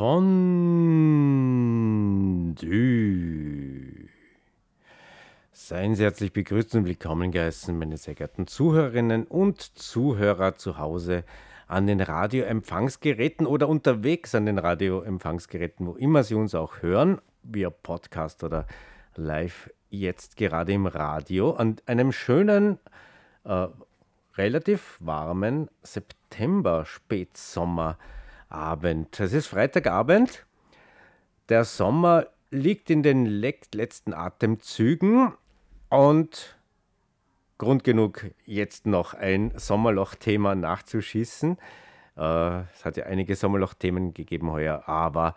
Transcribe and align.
Fondue. 0.00 0.48
Seien 5.52 5.94
Sie 5.94 6.04
herzlich 6.04 6.32
begrüßt 6.32 6.74
und 6.74 6.86
willkommen 6.86 7.30
geheißen, 7.32 7.78
meine 7.78 7.98
sehr 7.98 8.14
geehrten 8.14 8.46
Zuhörerinnen 8.46 9.24
und 9.24 9.60
Zuhörer 9.60 10.56
zu 10.56 10.78
Hause 10.78 11.24
an 11.66 11.86
den 11.86 12.00
Radioempfangsgeräten 12.00 13.46
oder 13.46 13.68
unterwegs 13.68 14.34
an 14.34 14.46
den 14.46 14.58
Radioempfangsgeräten, 14.58 15.86
wo 15.86 15.92
immer 15.96 16.24
Sie 16.24 16.34
uns 16.34 16.54
auch 16.54 16.80
hören, 16.80 17.20
via 17.42 17.68
Podcast 17.68 18.42
oder 18.42 18.66
live 19.16 19.70
jetzt 19.90 20.38
gerade 20.38 20.72
im 20.72 20.86
Radio, 20.86 21.50
an 21.52 21.76
einem 21.84 22.12
schönen, 22.12 22.78
äh, 23.44 23.66
relativ 24.38 24.96
warmen 25.00 25.68
September-Spätsommerabend. 28.50 29.20
Es 29.20 29.32
ist 29.32 29.46
Freitagabend. 29.46 30.44
Der 31.48 31.64
Sommer 31.64 32.26
liegt 32.50 32.90
in 32.90 33.02
den 33.02 33.26
letzten 33.26 34.12
Atemzügen 34.12 35.32
und 35.88 36.56
Grund 37.58 37.84
genug, 37.84 38.24
jetzt 38.46 38.86
noch 38.86 39.12
ein 39.12 39.52
Sommerloch-Thema 39.54 40.54
nachzuschießen. 40.54 41.58
Äh, 42.16 42.60
es 42.72 42.84
hat 42.84 42.96
ja 42.96 43.04
einige 43.04 43.36
Sommerloch-Themen 43.36 44.14
gegeben 44.14 44.50
heuer, 44.50 44.88
aber 44.88 45.34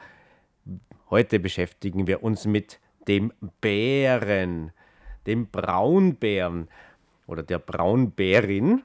heute 1.10 1.40
beschäftigen 1.40 2.08
wir 2.08 2.24
uns 2.24 2.46
mit 2.46 2.80
dem 3.10 3.34
Bären, 3.60 4.72
dem 5.28 5.48
Braunbären 5.48 6.70
oder 7.28 7.44
der 7.44 7.60
Braunbärin. 7.60 8.84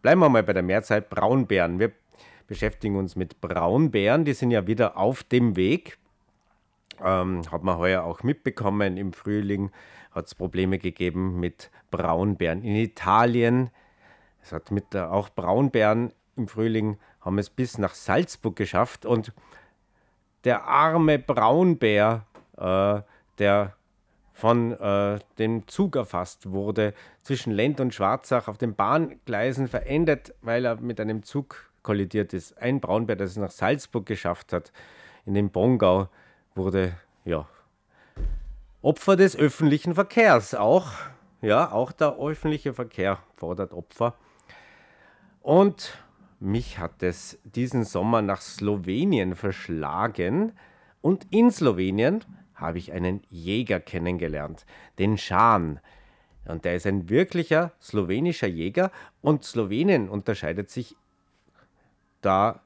Bleiben 0.00 0.20
wir 0.20 0.30
mal 0.30 0.42
bei 0.42 0.54
der 0.54 0.62
Mehrzahl 0.62 1.02
Braunbären. 1.02 1.78
Wir 1.78 1.92
beschäftigen 2.42 2.96
uns 2.96 3.16
mit 3.16 3.40
Braunbären, 3.40 4.24
die 4.24 4.34
sind 4.34 4.50
ja 4.50 4.66
wieder 4.66 4.96
auf 4.96 5.22
dem 5.22 5.56
Weg. 5.56 5.98
Ähm, 7.02 7.42
hat 7.50 7.62
man 7.62 7.78
heuer 7.78 8.04
auch 8.04 8.22
mitbekommen 8.22 8.96
im 8.96 9.12
Frühling 9.12 9.70
hat 10.12 10.26
es 10.26 10.34
Probleme 10.34 10.78
gegeben 10.78 11.40
mit 11.40 11.70
Braunbären. 11.90 12.62
In 12.62 12.76
Italien, 12.76 13.70
es 14.42 14.52
hat 14.52 14.70
mit 14.70 14.94
auch 14.94 15.30
Braunbären 15.30 16.12
im 16.36 16.48
Frühling, 16.48 16.98
haben 17.20 17.38
es 17.38 17.50
bis 17.50 17.78
nach 17.78 17.94
Salzburg 17.94 18.56
geschafft 18.56 19.06
und 19.06 19.32
der 20.44 20.64
arme 20.64 21.18
Braunbär, 21.18 22.26
äh, 22.56 23.00
der 23.38 23.76
von 24.32 24.72
äh, 24.72 25.18
dem 25.38 25.68
Zug 25.68 25.94
erfasst 25.96 26.50
wurde, 26.50 26.94
zwischen 27.22 27.52
Lent 27.52 27.80
und 27.80 27.94
Schwarzach 27.94 28.48
auf 28.48 28.58
den 28.58 28.74
Bahngleisen 28.74 29.68
verendet, 29.68 30.34
weil 30.42 30.64
er 30.64 30.80
mit 30.80 30.98
einem 31.00 31.22
Zug 31.22 31.70
kollidiert 31.82 32.32
ist. 32.32 32.58
Ein 32.58 32.80
Braunbär, 32.80 33.16
das 33.16 33.32
es 33.32 33.36
nach 33.36 33.50
Salzburg 33.50 34.06
geschafft 34.06 34.52
hat, 34.52 34.72
in 35.24 35.34
den 35.34 35.50
Bongau, 35.50 36.08
wurde 36.54 36.94
ja 37.24 37.46
Opfer 38.82 39.14
des 39.14 39.36
öffentlichen 39.36 39.94
Verkehrs. 39.94 40.54
Auch, 40.54 40.90
ja, 41.40 41.70
auch 41.70 41.92
der 41.92 42.18
öffentliche 42.18 42.74
Verkehr 42.74 43.20
fordert 43.36 43.72
Opfer. 43.72 44.16
Und 45.40 45.96
mich 46.40 46.78
hat 46.78 47.02
es 47.02 47.38
diesen 47.44 47.84
Sommer 47.84 48.22
nach 48.22 48.40
Slowenien 48.40 49.36
verschlagen. 49.36 50.52
Und 51.00 51.26
in 51.30 51.52
Slowenien 51.52 52.24
habe 52.54 52.78
ich 52.78 52.92
einen 52.92 53.22
Jäger 53.28 53.78
kennengelernt, 53.78 54.66
den 54.98 55.16
Schan. 55.16 55.78
Und 56.44 56.64
der 56.64 56.74
ist 56.74 56.86
ein 56.86 57.08
wirklicher 57.08 57.72
slowenischer 57.80 58.48
Jäger. 58.48 58.90
Und 59.20 59.44
Slowenien 59.44 60.08
unterscheidet 60.08 60.70
sich 60.70 60.96
da 62.22 62.60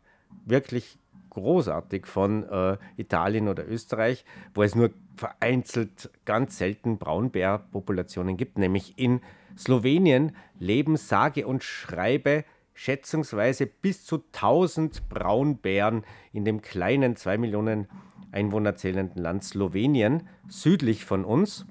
wirklich 0.45 0.99
großartig 1.31 2.07
von 2.07 2.49
äh, 2.49 2.79
Italien 2.97 3.49
oder 3.49 3.69
Österreich, 3.69 4.25
wo 4.55 4.62
es 4.62 4.75
nur 4.75 4.91
vereinzelt 5.17 6.11
ganz 6.25 6.56
selten 6.56 6.99
Braunbärpopulationen 6.99 8.37
gibt, 8.37 8.59
nämlich 8.59 8.99
in 8.99 9.21
Slowenien 9.56 10.34
leben 10.59 10.97
sage 10.97 11.47
und 11.47 11.62
schreibe 11.62 12.44
schätzungsweise 12.75 13.67
bis 13.67 14.05
zu 14.05 14.22
1000 14.34 15.09
Braunbären 15.09 16.05
in 16.33 16.44
dem 16.44 16.62
kleinen 16.62 17.17
2 17.17 17.38
Millionen 17.38 17.88
Einwohner 18.33 18.77
zählenden 18.77 19.23
Land 19.23 19.44
Slowenien 19.44 20.28
südlich 20.49 21.05
von 21.05 21.25
uns. 21.25 21.67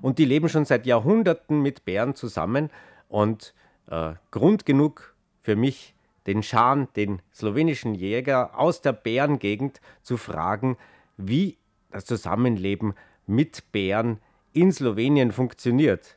Und 0.00 0.18
die 0.18 0.24
leben 0.24 0.48
schon 0.48 0.64
seit 0.64 0.86
Jahrhunderten 0.86 1.60
mit 1.60 1.84
Bären 1.84 2.14
zusammen. 2.14 2.70
Und 3.08 3.54
äh, 3.90 4.14
Grund 4.30 4.64
genug 4.64 5.14
für 5.42 5.56
mich, 5.56 5.94
den 6.30 6.44
Schan, 6.44 6.86
den 6.94 7.20
slowenischen 7.34 7.92
Jäger 7.92 8.56
aus 8.56 8.80
der 8.80 8.92
Bärengegend, 8.92 9.80
zu 10.02 10.16
fragen, 10.16 10.76
wie 11.16 11.58
das 11.90 12.04
Zusammenleben 12.04 12.94
mit 13.26 13.72
Bären 13.72 14.20
in 14.52 14.70
Slowenien 14.70 15.32
funktioniert. 15.32 16.16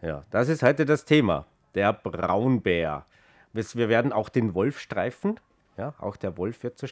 Ja, 0.00 0.24
das 0.30 0.48
ist 0.48 0.62
heute 0.62 0.84
das 0.84 1.04
Thema, 1.04 1.46
der 1.74 1.92
Braunbär. 1.92 3.04
Wir 3.52 3.88
werden 3.88 4.12
auch 4.12 4.28
den 4.28 4.54
Wolf 4.54 4.78
streifen. 4.78 5.40
Ja, 5.76 5.94
auch 5.98 6.16
der 6.16 6.36
Wolf 6.36 6.62
wird, 6.62 6.78
zur, 6.78 6.90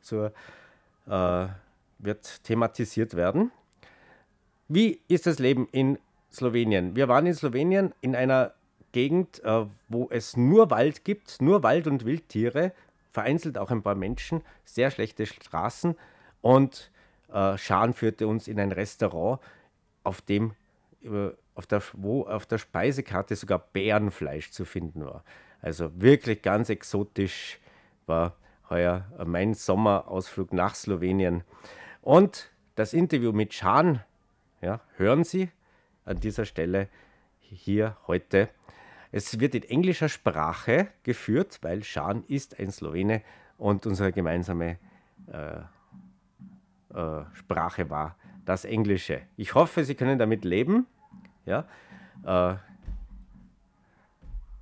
zur, 0.00 0.32
äh, 1.06 1.46
wird 1.98 2.44
thematisiert 2.44 3.14
werden. 3.16 3.50
Wie 4.68 5.00
ist 5.08 5.26
das 5.26 5.38
Leben 5.38 5.68
in 5.72 5.98
Slowenien? 6.32 6.96
Wir 6.96 7.08
waren 7.08 7.26
in 7.26 7.34
Slowenien 7.34 7.92
in 8.00 8.16
einer 8.16 8.54
Gegend, 8.96 9.44
äh, 9.44 9.66
wo 9.90 10.08
es 10.10 10.38
nur 10.38 10.70
Wald 10.70 11.04
gibt, 11.04 11.42
nur 11.42 11.62
Wald 11.62 11.86
und 11.86 12.06
Wildtiere, 12.06 12.72
vereinzelt 13.12 13.58
auch 13.58 13.70
ein 13.70 13.82
paar 13.82 13.94
Menschen, 13.94 14.40
sehr 14.64 14.90
schlechte 14.90 15.26
Straßen 15.26 15.96
und 16.40 16.90
äh, 17.30 17.58
Schan 17.58 17.92
führte 17.92 18.26
uns 18.26 18.48
in 18.48 18.58
ein 18.58 18.72
Restaurant, 18.72 19.38
auf 20.02 20.22
dem 20.22 20.54
äh, 21.02 21.28
auf 21.54 21.66
der, 21.66 21.82
wo 21.92 22.22
auf 22.22 22.46
der 22.46 22.56
Speisekarte 22.56 23.36
sogar 23.36 23.58
Bärenfleisch 23.58 24.50
zu 24.50 24.64
finden 24.64 25.04
war. 25.04 25.24
Also 25.60 25.90
wirklich 26.00 26.40
ganz 26.40 26.70
exotisch 26.70 27.58
war 28.06 28.34
heuer 28.70 29.04
mein 29.26 29.52
Sommerausflug 29.52 30.54
nach 30.54 30.74
Slowenien. 30.74 31.44
Und 32.00 32.50
das 32.76 32.94
Interview 32.94 33.32
mit 33.32 33.52
Schan, 33.52 34.02
ja, 34.62 34.80
hören 34.96 35.22
Sie 35.22 35.50
an 36.06 36.18
dieser 36.18 36.46
Stelle 36.46 36.88
hier 37.40 37.98
heute. 38.06 38.48
Es 39.16 39.40
wird 39.40 39.54
in 39.54 39.62
englischer 39.62 40.10
Sprache 40.10 40.88
geführt, 41.02 41.60
weil 41.62 41.82
Schan 41.82 42.22
ist 42.28 42.60
ein 42.60 42.70
Slowene 42.70 43.22
und 43.56 43.86
unsere 43.86 44.12
gemeinsame 44.12 44.76
äh, 45.32 45.60
äh, 46.94 47.24
Sprache 47.32 47.88
war 47.88 48.16
das 48.44 48.66
Englische. 48.66 49.22
Ich 49.38 49.54
hoffe, 49.54 49.84
Sie 49.84 49.94
können 49.94 50.18
damit 50.18 50.44
leben. 50.44 50.86
Ja? 51.46 51.66
Äh, 52.26 52.56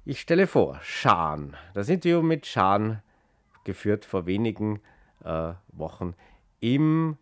ich 0.05 0.21
stelle 0.21 0.47
vor, 0.47 0.79
Schan. 0.83 1.57
Das 1.73 1.89
Interview 1.89 2.23
mit 2.23 2.47
Schan, 2.47 3.03
geführt 3.65 4.05
vor 4.05 4.25
wenigen 4.25 4.81
äh, 5.25 5.55
Wochen 5.73 6.15
im, 6.61 7.17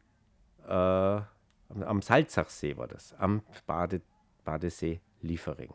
äh, 0.68 0.70
am 0.70 2.02
Salzachsee 2.02 2.76
war 2.76 2.88
das, 2.88 3.14
am 3.14 3.40
Bade, 3.66 4.02
Badesee 4.44 5.00
Liefering. 5.22 5.72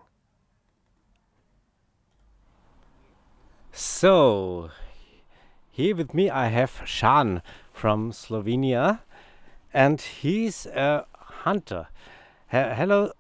So, 3.80 4.72
here 5.70 5.96
with 5.96 6.16
me 6.16 6.32
I 6.32 6.48
have 6.48 6.82
Žan 6.84 7.44
from 7.72 8.12
Slovenia, 8.12 9.02
and 9.72 10.02
he's 10.02 10.66
a 10.66 11.06
hunter. 11.44 11.86
He 12.50 12.58
hello, 12.58 13.12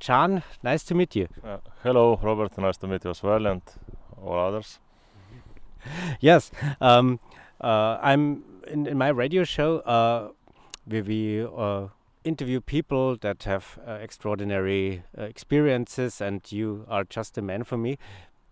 Žan. 0.00 0.42
Nice 0.62 0.84
to 0.84 0.94
meet 0.94 1.14
you. 1.16 1.28
Uh, 1.44 1.58
hello, 1.82 2.18
Robert. 2.22 2.56
Nice 2.56 2.78
to 2.78 2.86
meet 2.86 3.04
you 3.04 3.10
as 3.10 3.22
well, 3.22 3.44
and 3.44 3.60
all 4.16 4.38
others. 4.38 4.78
yes, 6.20 6.50
um, 6.80 7.20
uh, 7.60 7.98
I'm 8.00 8.42
in, 8.68 8.86
in, 8.86 8.96
my 8.96 9.10
radio 9.10 9.44
show. 9.44 9.80
Uh, 9.80 10.30
we, 10.86 11.02
we 11.02 11.44
uh, 11.44 11.88
interview 12.24 12.62
people 12.62 13.18
that 13.18 13.42
have 13.42 13.78
uh, 13.86 13.98
extraordinary 14.00 15.02
uh, 15.18 15.24
experiences, 15.24 16.22
and 16.22 16.50
you 16.50 16.86
are 16.88 17.04
just 17.04 17.34
the 17.34 17.42
man 17.42 17.64
for 17.64 17.76
me 17.76 17.98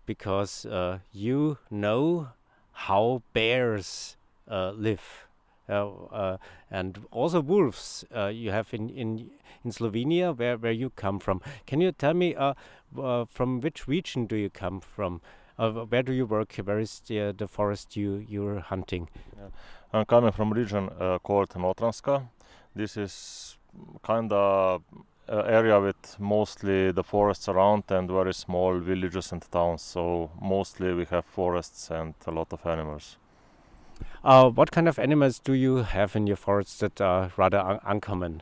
because 0.09 0.65
uh, 0.65 0.97
you 1.11 1.59
know 1.69 2.29
how 2.71 3.21
bears 3.33 4.17
uh, 4.49 4.71
live. 4.71 5.27
Uh, 5.69 6.37
and 6.71 7.05
also 7.11 7.39
wolves 7.39 8.03
uh, 8.15 8.25
you 8.25 8.49
have 8.49 8.73
in, 8.73 8.89
in 8.89 9.29
in 9.63 9.69
Slovenia 9.69 10.35
where, 10.35 10.57
where 10.57 10.71
you 10.71 10.89
come 10.89 11.19
from. 11.19 11.41
Can 11.67 11.79
you 11.79 11.91
tell 11.91 12.15
me 12.15 12.33
uh, 12.33 12.55
from 13.29 13.61
which 13.61 13.87
region 13.87 14.25
do 14.25 14.35
you 14.35 14.49
come 14.49 14.81
from? 14.81 15.21
where 15.89 16.01
do 16.01 16.13
you 16.13 16.25
work? 16.25 16.55
Where 16.55 16.79
is 16.79 17.01
the, 17.05 17.35
the 17.37 17.47
forest 17.47 17.95
you 17.95 18.25
you're 18.27 18.61
hunting? 18.61 19.09
Yeah. 19.37 19.49
I'm 19.93 20.05
coming 20.05 20.31
from 20.31 20.53
a 20.53 20.55
region 20.55 20.89
called 21.21 21.49
Notranska. 21.49 22.29
This 22.75 22.97
is 22.97 23.57
kind 24.01 24.31
of 24.31 24.81
uh, 24.81 25.01
area 25.29 25.79
with 25.79 26.19
mostly 26.19 26.91
the 26.91 27.03
forests 27.03 27.47
around 27.47 27.83
and 27.89 28.09
very 28.09 28.33
small 28.33 28.79
villages 28.79 29.31
and 29.31 29.41
towns. 29.51 29.81
So 29.81 30.31
mostly 30.41 30.93
we 30.93 31.05
have 31.05 31.25
forests 31.25 31.91
and 31.91 32.13
a 32.25 32.31
lot 32.31 32.53
of 32.53 32.65
animals. 32.65 33.17
Uh, 34.23 34.49
what 34.49 34.71
kind 34.71 34.87
of 34.87 34.99
animals 34.99 35.39
do 35.39 35.53
you 35.53 35.77
have 35.77 36.15
in 36.15 36.27
your 36.27 36.37
forests 36.37 36.79
that 36.79 37.01
are 37.01 37.31
rather 37.37 37.59
un 37.59 37.79
uncommon? 37.85 38.41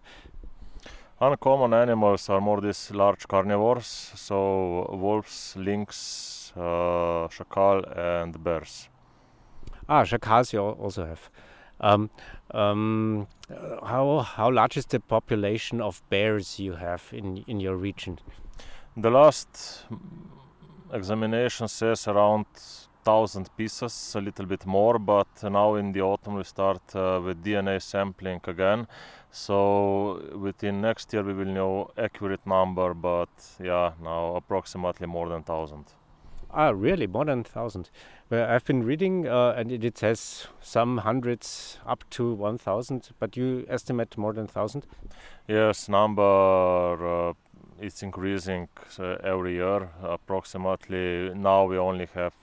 Uncommon 1.20 1.74
animals 1.74 2.30
are 2.30 2.40
more 2.40 2.62
these 2.62 2.92
large 2.92 3.28
carnivores, 3.28 4.12
so 4.16 4.88
wolves, 4.92 5.56
lynx, 5.58 6.54
uh, 6.56 7.28
chacal, 7.28 7.82
and 7.98 8.44
bears. 8.44 8.88
Ah, 9.90 10.04
chacals 10.04 10.54
you 10.54 10.62
also 10.62 11.06
have. 11.06 11.30
Um, 11.80 12.10
um, 12.52 13.28
how 13.84 14.20
how 14.20 14.52
large 14.52 14.78
is 14.78 14.86
the 14.86 15.00
population 15.00 15.82
of 15.82 16.02
bears 16.10 16.60
you 16.60 16.74
have 16.74 17.04
in 17.12 17.44
in 17.48 17.60
your 17.60 17.76
region? 17.76 18.20
The 18.96 19.10
last 19.10 19.86
examination 20.92 21.68
says 21.68 22.08
around 22.08 22.46
thousand 23.04 23.50
pieces, 23.56 24.16
a 24.16 24.22
little 24.22 24.46
bit 24.46 24.66
more, 24.66 25.00
but 25.00 25.28
now 25.44 25.76
in 25.76 25.94
the 25.94 26.02
autumn 26.02 26.36
we 26.36 26.44
start 26.44 26.82
uh, 26.96 27.22
with 27.24 27.44
DNA 27.44 27.82
sampling 27.82 28.42
again. 28.44 28.88
So 29.32 29.58
within 30.36 30.82
next 30.82 31.14
year 31.14 31.24
we 31.24 31.34
will 31.34 31.54
know 31.60 31.92
accurate 31.98 32.46
number, 32.46 32.94
but 32.94 33.30
yeah, 33.64 33.94
now 34.04 34.36
approximately 34.36 35.08
more 35.08 35.30
than 35.30 35.44
thousand. 35.44 35.86
Ah, 36.52 36.70
really, 36.70 37.08
more 37.08 37.26
than 37.26 37.44
thousand. 37.44 37.90
Well, 38.30 38.50
I've 38.50 38.64
been 38.64 38.84
reading, 38.84 39.28
uh, 39.28 39.54
and 39.58 39.72
it, 39.72 39.84
it, 39.84 39.98
says 39.98 40.48
some 40.62 41.00
hundreds 41.00 41.78
up 41.86 42.04
to 42.12 42.34
one 42.34 42.58
thousand, 42.58 43.10
but 43.20 43.36
you 43.36 43.66
estimate 43.70 44.18
more 44.18 44.34
than 44.34 44.48
thousand. 44.48 44.86
Yes, 45.48 45.90
number 45.90 46.22
uh, 46.24 47.34
is 47.82 48.02
increasing 48.02 48.70
uh, 48.98 49.18
every 49.24 49.56
year. 49.56 49.90
Approximately 50.02 51.34
now 51.36 51.66
we 51.66 51.78
only 51.78 52.08
have 52.14 52.34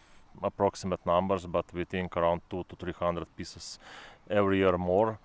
approximate 0.42 1.04
numbers, 1.06 1.46
but 1.46 1.64
we 1.72 1.84
think 1.84 2.16
around 2.16 2.42
two 2.50 2.64
to 2.68 2.76
three 2.76 2.92
hundred 2.92 3.26
pieces 3.36 3.78
every 4.28 4.58
year 4.58 4.76
more. 4.76 5.18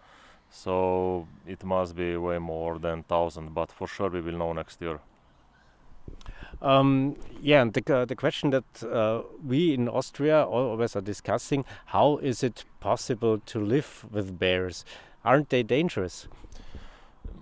So 0.52 1.28
it 1.46 1.64
must 1.64 1.96
be 1.96 2.18
way 2.18 2.40
more 2.40 2.80
than 2.80 3.04
thousand, 3.04 3.54
but 3.54 3.72
for 3.72 3.88
sure 3.88 4.10
we 4.10 4.22
will 4.22 4.38
know 4.38 4.54
next 4.54 4.81
year. 4.81 5.00
Um, 6.62 7.16
yeah, 7.42 7.62
and 7.62 7.74
the, 7.74 7.96
uh, 7.96 8.06
the 8.06 8.16
question 8.16 8.50
that 8.50 8.84
uh, 8.84 9.22
we 9.46 9.74
in 9.74 9.88
Austria 9.88 10.44
always 10.44 10.96
are 10.96 11.02
discussing 11.02 11.64
how 11.88 12.18
is 12.18 12.44
it 12.44 12.66
possible 12.80 13.40
to 13.46 13.60
live 13.60 14.06
with 14.12 14.38
bears? 14.38 14.84
Aren't 15.24 15.50
they 15.50 15.64
dangerous? 15.64 16.28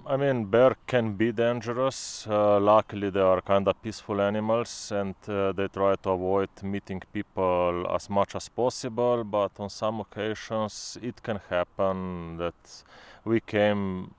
I 0.10 0.16
mean, 0.16 0.46
bear 0.46 0.78
can 0.88 1.16
be 1.16 1.34
dangerous. 1.34 2.26
Uh, 2.30 2.62
luckily, 2.62 3.10
they 3.10 3.20
are 3.20 3.42
kind 3.42 3.68
of 3.68 3.82
peaceful 3.82 4.22
animals, 4.22 4.90
and 4.96 5.16
uh, 5.28 5.52
they 5.52 5.68
try 5.68 5.96
to 5.96 6.12
avoid 6.12 6.50
meeting 6.64 7.02
people 7.12 7.86
as 7.94 8.10
much 8.10 8.34
as 8.34 8.48
possible. 8.48 9.26
But 9.26 9.52
on 9.60 9.70
some 9.70 10.00
occasions, 10.00 10.98
it 11.02 11.22
can 11.24 11.42
happen 11.50 12.38
that 12.38 12.84
we 13.26 13.42
came 13.42 14.14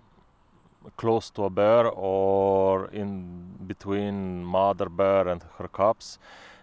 close 0.96 1.30
to 1.30 1.44
a 1.44 1.50
bear 1.50 1.88
or 1.88 2.88
in 2.88 3.56
between 3.66 4.44
mother 4.44 4.88
bear 4.88 5.28
and 5.28 5.42
her 5.58 5.68
cubs. 5.68 6.18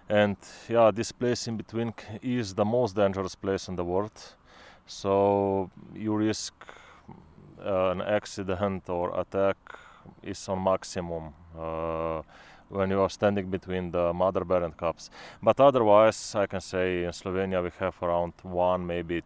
And 0.10 0.38
yeah, 0.70 0.92
this 0.92 1.12
place 1.12 1.48
in 1.48 1.58
between 1.58 1.94
is 2.22 2.54
the 2.54 2.66
most 2.66 2.96
dangerous 2.96 3.36
place 3.36 3.68
in 3.68 3.76
the 3.76 3.84
world. 3.84 4.36
So 4.86 5.72
you 5.96 6.16
risk 6.16 6.54
uh, 7.66 7.90
an 7.90 8.02
accident 8.02 8.90
or 8.90 9.20
attack 9.20 9.58
is 10.22 10.48
on 10.48 10.64
maximum 10.64 11.34
uh, 11.58 12.22
when 12.70 12.90
you 12.92 13.02
are 13.02 13.10
standing 13.10 13.50
between 13.50 13.92
the 13.92 14.14
mother 14.14 14.46
bear 14.46 14.64
and 14.64 14.78
cubs. 14.78 15.10
But 15.42 15.60
otherwise, 15.60 16.36
I 16.36 16.46
can 16.46 16.62
say 16.62 17.04
in 17.04 17.12
Slovenia 17.12 17.64
we 17.64 17.72
have 17.80 17.96
around 18.02 18.34
one, 18.44 18.86
maybe 18.86 19.24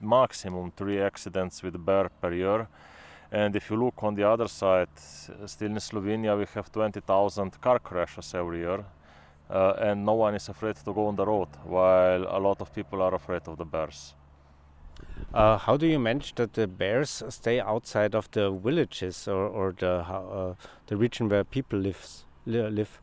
maximum 0.00 0.72
three 0.76 1.00
accidents 1.00 1.62
with 1.62 1.84
bear 1.84 2.08
per 2.20 2.32
year. 2.32 2.68
And 3.30 3.54
if 3.56 3.70
you 3.70 3.76
look 3.76 4.02
on 4.02 4.14
the 4.14 4.24
other 4.24 4.48
side, 4.48 4.88
still 5.46 5.70
in 5.70 5.76
Slovenia 5.76 6.36
we 6.36 6.46
have 6.54 6.72
20,000 6.72 7.60
car 7.60 7.78
crashes 7.78 8.34
every 8.34 8.60
year. 8.60 8.84
Uh, 9.50 9.72
and 9.78 10.04
no 10.04 10.14
one 10.14 10.34
is 10.34 10.48
afraid 10.48 10.76
to 10.76 10.92
go 10.92 11.06
on 11.06 11.16
the 11.16 11.24
road, 11.24 11.48
while 11.64 12.22
a 12.28 12.38
lot 12.38 12.60
of 12.60 12.74
people 12.74 13.00
are 13.00 13.14
afraid 13.14 13.48
of 13.48 13.56
the 13.56 13.64
bears. 13.64 14.14
Uh, 15.32 15.56
how 15.56 15.76
do 15.76 15.86
you 15.86 15.98
manage 15.98 16.34
that 16.34 16.52
the 16.52 16.66
bears 16.66 17.22
stay 17.28 17.60
outside 17.60 18.14
of 18.14 18.30
the 18.32 18.50
villages 18.50 19.26
or, 19.28 19.46
or 19.46 19.74
the 19.78 19.90
uh, 19.90 20.54
the 20.86 20.96
region 20.96 21.28
where 21.28 21.44
people 21.44 21.78
lives, 21.78 22.24
li 22.46 22.60
live? 22.60 23.00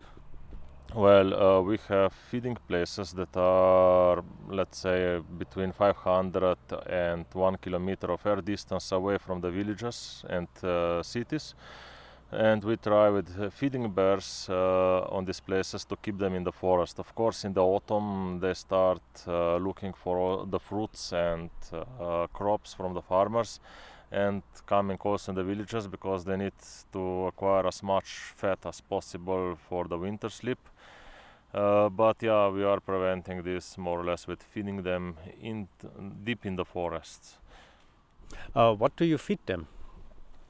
Well, 0.94 1.34
uh, 1.34 1.62
we 1.62 1.78
have 1.90 2.14
feeding 2.14 2.56
places 2.68 3.12
that 3.14 3.36
are, 3.36 4.24
let's 4.48 4.78
say, 4.78 5.20
between 5.38 5.74
500 5.74 6.58
and 6.88 7.26
one 7.34 7.58
kilometer 7.58 8.12
of 8.12 8.26
air 8.26 8.38
distance 8.42 8.92
away 8.94 9.18
from 9.18 9.42
the 9.42 9.52
villages 9.52 10.24
and 10.30 10.48
uh, 10.64 11.04
cities 11.04 11.54
and 12.32 12.64
we 12.64 12.78
try 12.78 13.10
with 13.10 13.30
uh, 13.40 13.50
feeding 13.50 13.90
bears 13.92 14.48
uh, 14.50 15.02
on 15.10 15.26
these 15.26 15.40
places 15.40 15.86
to 15.86 15.96
keep 15.98 16.18
them 16.18 16.34
in 16.34 16.44
the 16.44 16.52
forest. 16.52 17.00
Of 17.00 17.14
course, 17.14 17.44
in 17.46 17.54
the 17.54 17.64
autumn 17.64 18.40
they 18.40 18.54
start 18.54 19.02
uh, 19.28 19.58
looking 19.58 19.94
for 19.94 20.46
the 20.46 20.60
fruits 20.60 21.14
and 21.14 21.50
uh, 21.74 22.28
crops 22.34 22.74
from 22.74 22.94
the 22.94 23.02
farmers 23.02 23.60
and 24.12 24.44
coming 24.66 24.98
also 25.04 25.32
in 25.32 25.36
the 25.36 25.44
villages 25.44 25.88
because 25.88 26.24
they 26.26 26.38
need 26.38 26.54
to 26.94 27.26
acquire 27.28 27.68
as 27.68 27.84
much 27.84 28.34
fat 28.36 28.60
as 28.66 28.82
possible 28.82 29.56
for 29.70 29.88
the 29.88 29.98
winter 29.98 30.30
sleep. 30.30 30.60
Uh, 31.56 31.88
but 31.90 32.22
yeah, 32.22 32.50
we 32.50 32.66
are 32.66 32.82
preventing 32.82 33.42
this 33.44 33.78
more 33.78 34.02
or 34.02 34.04
less 34.04 34.28
with 34.28 34.44
feeding 34.44 34.84
them 34.84 35.16
in 35.42 35.70
deep 36.26 36.46
in 36.46 36.58
the 36.58 36.66
forests. 36.66 37.38
Uh, 38.54 38.74
what 38.74 38.96
do 38.98 39.06
you 39.06 39.18
feed 39.18 39.40
them? 39.46 39.68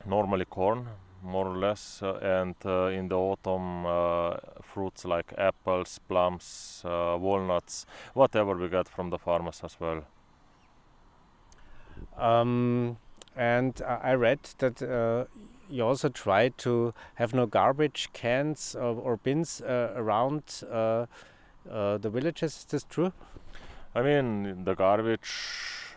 Normally 0.08 0.46
corn, 0.46 0.88
more 1.26 1.48
or 1.48 1.58
less 1.58 2.02
uh, 2.02 2.14
and 2.22 2.56
uh, 2.66 2.86
in 2.88 3.08
the 3.08 3.16
autumn 3.16 3.86
uh, 3.86 4.38
fruits 4.62 5.06
like 5.06 5.34
apples 5.38 6.00
plums 6.08 6.82
walnuts 6.84 7.86
whatever 8.14 8.56
we 8.56 8.70
get 8.70 8.88
from 8.88 9.10
the 9.10 9.18
farmers 9.18 9.62
as 9.64 9.78
well 9.80 10.04
um, 12.18 12.98
and 13.36 13.82
I 13.82 14.14
read 14.14 14.40
that 14.60 14.82
uh, 14.82 15.26
you 15.70 15.86
also 15.86 16.10
try 16.10 16.50
to 16.50 16.94
have 17.16 17.34
no 17.34 17.46
garbage 17.46 18.10
cans 18.14 18.76
or, 18.76 18.96
or 18.96 19.18
bins 19.18 19.62
uh, 19.62 19.94
around 19.96 20.64
uh, 20.72 21.06
the 21.66 22.10
villages. 22.10 22.58
Is 22.58 22.66
this 22.66 22.84
true? 22.84 23.14
I 23.94 24.02
mean, 24.02 24.66
the 24.66 24.76
garbage 24.76 25.96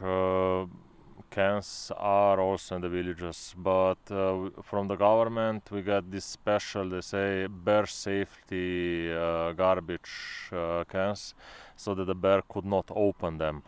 cans 1.30 1.92
are 1.96 2.40
also 2.40 2.76
in 2.76 2.82
the 2.82 2.88
villages 2.88 3.54
but 3.56 3.98
uh, 4.10 4.48
from 4.62 4.88
the 4.88 4.96
government 4.96 5.70
we 5.70 5.82
got 5.82 6.10
this 6.10 6.24
special 6.24 6.88
they 6.88 7.00
say 7.00 7.46
bear 7.46 7.86
safety 7.86 9.12
uh, 9.12 9.52
garbage 9.52 10.10
uh, 10.52 10.84
cans 10.84 11.34
so 11.76 11.94
that 11.94 12.06
the 12.06 12.14
bear 12.14 12.42
could 12.48 12.64
not 12.64 12.86
open 12.94 13.38
them 13.38 13.62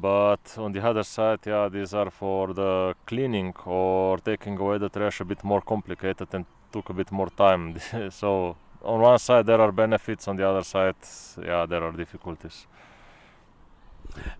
but 0.00 0.58
on 0.58 0.72
the 0.72 0.84
other 0.84 1.04
side 1.04 1.38
yeah 1.46 1.68
these 1.68 1.94
are 1.94 2.10
for 2.10 2.52
the 2.52 2.94
cleaning 3.06 3.52
or 3.64 4.18
taking 4.18 4.58
away 4.58 4.78
the 4.78 4.88
trash 4.88 5.20
a 5.20 5.24
bit 5.24 5.42
more 5.44 5.60
complicated 5.60 6.28
and 6.34 6.44
took 6.72 6.90
a 6.90 6.92
bit 6.92 7.12
more 7.12 7.30
time 7.30 7.78
so 8.10 8.56
on 8.82 9.00
one 9.00 9.18
side 9.18 9.46
there 9.46 9.60
are 9.60 9.72
benefits 9.72 10.26
on 10.26 10.36
the 10.36 10.46
other 10.46 10.64
side 10.64 10.96
yeah 11.42 11.64
there 11.66 11.82
are 11.82 11.92
difficulties 11.92 12.66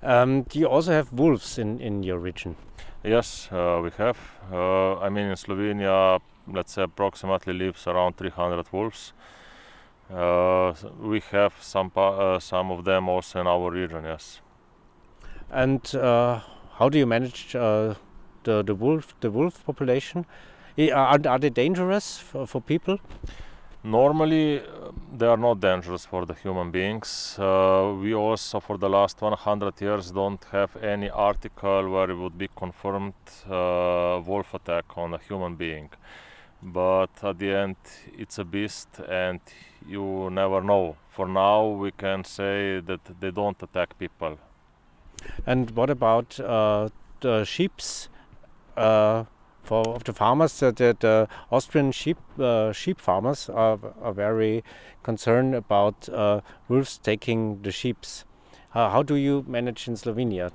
um, 0.02 0.42
do 0.42 0.58
you 0.58 0.68
also 0.68 0.92
have 0.92 1.12
wolves 1.12 1.58
in, 1.58 1.80
in 1.80 2.02
your 2.02 2.18
region? 2.18 2.56
Yes, 3.02 3.48
uh, 3.52 3.80
we 3.82 3.90
have. 3.98 4.18
Uh, 4.52 4.98
I 4.98 5.08
mean, 5.08 5.26
in 5.26 5.36
Slovenia, 5.36 6.20
let's 6.46 6.72
say 6.72 6.82
approximately 6.82 7.52
lives 7.52 7.86
around 7.86 8.16
300 8.16 8.72
wolves. 8.72 9.12
Uh, 10.12 10.74
we 11.00 11.20
have 11.32 11.54
some 11.60 11.90
uh, 11.96 12.38
some 12.38 12.70
of 12.70 12.84
them 12.84 13.08
also 13.08 13.40
in 13.40 13.46
our 13.46 13.70
region. 13.70 14.04
Yes. 14.04 14.40
And 15.50 15.94
uh, 15.94 16.40
how 16.78 16.88
do 16.88 16.98
you 16.98 17.06
manage 17.06 17.54
uh, 17.54 17.94
the 18.42 18.62
the 18.62 18.74
wolf 18.74 19.14
the 19.20 19.30
wolf 19.30 19.64
population? 19.64 20.26
Are, 20.76 21.20
are 21.28 21.38
they 21.38 21.50
dangerous 21.50 22.18
for, 22.18 22.46
for 22.46 22.60
people? 22.60 22.98
Normally, 23.86 24.60
uh, 24.60 24.92
they 25.14 25.26
are 25.26 25.36
not 25.36 25.60
dangerous 25.60 26.06
for 26.06 26.24
the 26.24 26.32
human 26.32 26.70
beings. 26.70 27.36
Uh, 27.38 27.94
we 28.00 28.14
also, 28.14 28.58
for 28.58 28.78
the 28.78 28.88
last 28.88 29.20
100 29.20 29.78
years, 29.80 30.10
don't 30.10 30.42
have 30.52 30.74
any 30.82 31.10
article 31.10 31.90
where 31.90 32.10
it 32.10 32.16
would 32.16 32.38
be 32.38 32.48
confirmed 32.56 33.12
uh, 33.46 34.22
wolf 34.26 34.54
attack 34.54 34.86
on 34.96 35.12
a 35.12 35.18
human 35.18 35.54
being. 35.56 35.90
But 36.62 37.10
at 37.22 37.38
the 37.38 37.52
end, 37.52 37.76
it's 38.16 38.38
a 38.38 38.44
beast, 38.44 38.88
and 39.06 39.40
you 39.86 40.30
never 40.30 40.62
know. 40.62 40.96
For 41.10 41.28
now, 41.28 41.66
we 41.66 41.90
can 41.92 42.24
say 42.24 42.80
that 42.80 43.20
they 43.20 43.30
don't 43.30 43.62
attack 43.62 43.98
people. 43.98 44.38
And 45.46 45.70
what 45.72 45.90
about 45.90 46.38
uh, 46.40 46.88
the 47.20 47.44
sheep's? 47.44 48.08
Uh, 48.76 49.24
for 49.64 49.98
the 50.04 50.12
farmers 50.12 50.62
uh, 50.62 50.70
the, 50.72 51.28
Austrian 51.50 51.90
sheep 51.90 52.18
uh, 52.38 52.70
sheep 52.72 53.00
farmers 53.00 53.48
are, 53.48 53.78
are 54.02 54.12
very 54.12 54.62
concerned 55.02 55.54
about 55.54 56.08
uh, 56.10 56.40
wolves 56.68 56.98
taking 56.98 57.62
the 57.62 57.72
sheep. 57.72 58.04
how 58.72 59.02
do 59.02 59.14
you 59.14 59.44
manage 59.48 59.88
in 59.88 59.94
Slovenia? 59.94 60.50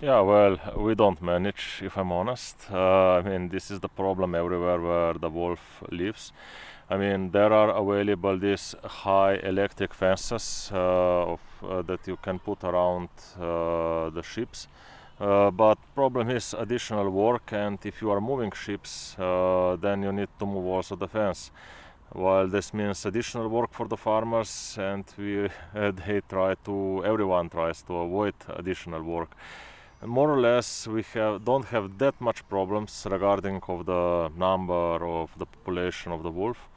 Yeah, 0.00 0.20
well, 0.20 0.58
we 0.76 0.94
don't 0.94 1.20
manage, 1.20 1.82
if 1.82 1.98
I'm 1.98 2.12
honest. 2.12 2.70
I 2.70 3.20
mean, 3.22 3.48
this 3.48 3.70
is 3.70 3.80
the 3.80 3.88
problem 3.88 4.34
everywhere 4.36 4.80
where 4.80 5.14
the 5.14 5.28
wolf 5.28 5.82
lives. 5.90 6.32
I 6.88 6.96
mean, 6.96 7.32
there 7.32 7.52
are 7.52 7.70
available 7.70 8.38
these 8.38 8.74
high 8.84 9.34
electric 9.42 9.92
fences 9.92 10.70
of, 10.72 11.40
that 11.60 12.06
you 12.06 12.16
can 12.16 12.38
put 12.38 12.64
around 12.64 13.08
uh, 13.40 14.10
the 14.10 14.22
ships. 14.22 14.68
Uh, 15.20 15.50
but 15.50 15.78
problem 15.94 16.30
is 16.30 16.54
additional 16.54 17.10
work, 17.10 17.52
and 17.52 17.78
if 17.84 18.00
you 18.00 18.10
are 18.10 18.20
moving 18.20 18.52
ships, 18.52 19.18
uh, 19.18 19.76
then 19.80 20.02
you 20.02 20.12
need 20.12 20.28
to 20.38 20.46
move 20.46 20.66
also 20.66 20.94
the 20.96 21.08
fence. 21.08 21.50
While 22.12 22.48
this 22.48 22.72
means 22.72 23.04
additional 23.04 23.48
work 23.48 23.72
for 23.72 23.88
the 23.88 23.96
farmers, 23.96 24.76
and 24.78 25.04
we 25.18 25.48
they 25.74 26.20
try 26.28 26.54
to 26.64 27.02
everyone 27.04 27.48
tries 27.50 27.82
to 27.82 27.96
avoid 27.96 28.34
additional 28.48 29.02
work 29.02 29.36
more 30.06 30.30
or 30.30 30.40
less 30.40 30.86
we 30.86 31.02
have 31.14 31.44
don't 31.44 31.64
have 31.64 31.98
that 31.98 32.20
much 32.20 32.48
problems 32.48 33.04
regarding 33.10 33.60
of 33.66 33.84
the 33.84 34.30
number 34.36 35.04
of 35.04 35.30
the 35.38 35.46
population 35.46 36.12
of 36.12 36.22
the 36.22 36.30
wolf 36.30 36.68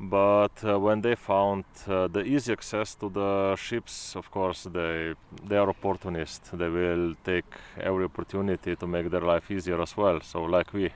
but 0.00 0.64
uh, 0.64 0.78
when 0.78 1.00
they 1.00 1.14
found 1.14 1.64
uh, 1.86 2.08
the 2.08 2.22
easy 2.24 2.52
access 2.52 2.94
to 2.94 3.08
the 3.08 3.56
ships 3.56 4.16
of 4.16 4.30
course 4.30 4.64
they 4.64 5.14
they 5.48 5.56
are 5.56 5.68
opportunists 5.68 6.50
they 6.52 6.68
will 6.68 7.14
take 7.24 7.50
every 7.80 8.04
opportunity 8.04 8.74
to 8.76 8.86
make 8.86 9.10
their 9.10 9.20
life 9.20 9.50
easier 9.50 9.80
as 9.80 9.96
well 9.96 10.20
so 10.20 10.42
like 10.42 10.72
we 10.72 10.90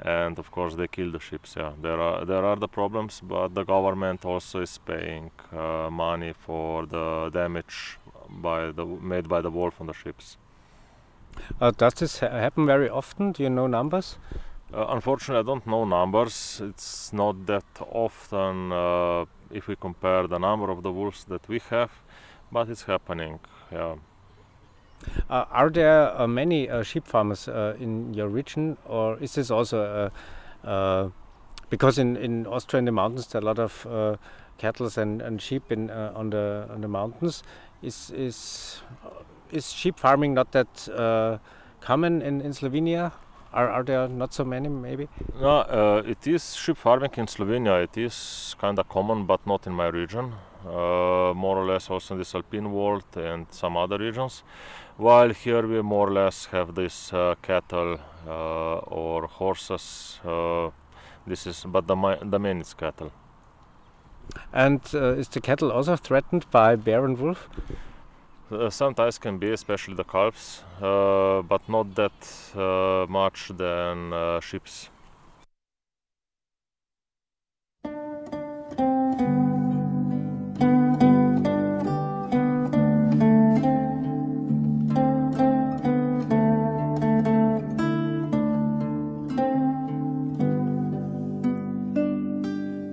and 0.00 0.38
of 0.38 0.50
course 0.50 0.74
they 0.74 0.88
kill 0.88 1.10
the 1.12 1.20
ships 1.20 1.54
yeah 1.56 1.72
there 1.82 2.00
are 2.00 2.24
there 2.24 2.44
are 2.44 2.56
the 2.56 2.68
problems 2.68 3.20
but 3.22 3.54
the 3.54 3.64
government 3.64 4.24
also 4.24 4.60
is 4.62 4.78
paying 4.78 5.30
uh, 5.52 5.88
money 5.90 6.32
for 6.32 6.86
the 6.86 7.30
damage 7.32 7.98
by 8.28 8.72
the 8.72 8.84
made 8.84 9.28
by 9.28 9.40
the 9.40 9.50
wolf 9.50 9.80
on 9.80 9.86
the 9.86 9.92
ships 9.92 10.36
uh, 11.60 11.70
does 11.72 11.94
this 11.94 12.20
ha 12.20 12.28
happen 12.28 12.66
very 12.66 12.88
often? 12.88 13.32
Do 13.32 13.42
you 13.42 13.50
know 13.50 13.66
numbers? 13.66 14.18
Uh, 14.74 14.86
unfortunately, 14.88 15.38
I 15.38 15.42
don't 15.42 15.66
know 15.68 15.84
numbers. 15.84 16.60
It's 16.64 17.12
not 17.12 17.46
that 17.46 17.64
often 17.80 18.72
uh, 18.72 19.24
if 19.50 19.68
we 19.68 19.76
compare 19.76 20.26
the 20.26 20.38
number 20.38 20.68
of 20.68 20.82
the 20.82 20.90
wolves 20.90 21.24
that 21.26 21.46
we 21.48 21.60
have, 21.70 21.92
but 22.50 22.68
it's 22.68 22.82
happening. 22.82 23.38
Yeah. 23.70 23.96
Uh, 25.30 25.44
are 25.50 25.70
there 25.70 26.20
uh, 26.20 26.26
many 26.26 26.68
uh, 26.68 26.82
sheep 26.82 27.06
farmers 27.06 27.46
in 27.46 28.14
your 28.14 28.28
region, 28.28 28.76
or 28.86 29.16
is 29.20 29.34
this 29.34 29.50
also 29.50 30.10
because 31.70 31.98
in, 31.98 32.16
in 32.16 32.46
Austria 32.46 32.78
in 32.78 32.84
the 32.84 32.92
mountains 32.92 33.26
there 33.28 33.40
are 33.40 33.44
a 33.44 33.46
lot 33.46 33.58
of 33.58 34.18
cattle 34.58 34.90
and, 34.96 35.22
and 35.22 35.40
sheep 35.40 35.70
in 35.70 35.90
on 35.90 36.30
the 36.30 36.66
on 36.70 36.80
the 36.80 36.88
mountains? 36.88 37.44
Is 37.82 38.10
is 38.10 38.82
is 39.52 39.70
sheep 39.70 40.00
farming 40.00 40.34
not 40.34 40.50
that 40.52 40.88
uh, 40.88 41.38
common 41.80 42.22
in, 42.22 42.40
in 42.40 42.52
Slovenia? 42.52 43.12
Are, 43.54 43.70
are 43.70 43.84
there 43.84 44.08
not 44.08 44.34
so 44.34 44.44
many, 44.44 44.68
maybe? 44.68 45.08
No, 45.40 45.58
uh, 45.60 46.02
it 46.04 46.26
is 46.26 46.56
sheep 46.56 46.76
farming 46.76 47.12
in 47.16 47.26
Slovenia. 47.26 47.84
It 47.84 47.96
is 47.96 48.56
kind 48.58 48.76
of 48.80 48.88
common, 48.88 49.26
but 49.26 49.46
not 49.46 49.68
in 49.68 49.72
my 49.72 49.86
region. 49.86 50.34
Uh, 50.66 51.32
more 51.36 51.58
or 51.58 51.64
less 51.64 51.88
also 51.88 52.14
in 52.14 52.18
this 52.18 52.34
alpine 52.34 52.72
world 52.72 53.04
and 53.14 53.46
some 53.50 53.76
other 53.76 53.96
regions. 53.96 54.42
While 54.96 55.30
here 55.30 55.64
we 55.68 55.82
more 55.82 56.08
or 56.08 56.12
less 56.12 56.46
have 56.46 56.74
this 56.74 57.12
uh, 57.12 57.36
cattle 57.42 58.00
uh, 58.26 58.78
or 58.78 59.28
horses. 59.28 60.18
Uh, 60.24 60.70
this 61.24 61.46
is, 61.46 61.64
but 61.64 61.86
the, 61.86 62.18
the 62.22 62.40
main 62.40 62.60
is 62.60 62.74
cattle. 62.74 63.12
And 64.52 64.80
is 64.92 65.28
the 65.28 65.40
cattle 65.40 65.70
also 65.70 65.94
threatened 65.94 66.50
by 66.50 66.74
bear 66.74 67.04
and 67.04 67.18
wolf? 67.18 67.48
Uh, 68.54 68.70
sometimes 68.70 69.18
can 69.18 69.38
be, 69.38 69.50
especially 69.50 69.94
the 69.94 70.04
calves, 70.04 70.62
uh, 70.80 71.42
but 71.42 71.68
not 71.68 71.92
that 71.96 72.12
uh, 72.56 73.04
much 73.10 73.50
than 73.56 74.12
uh, 74.12 74.40
sheep's. 74.40 74.90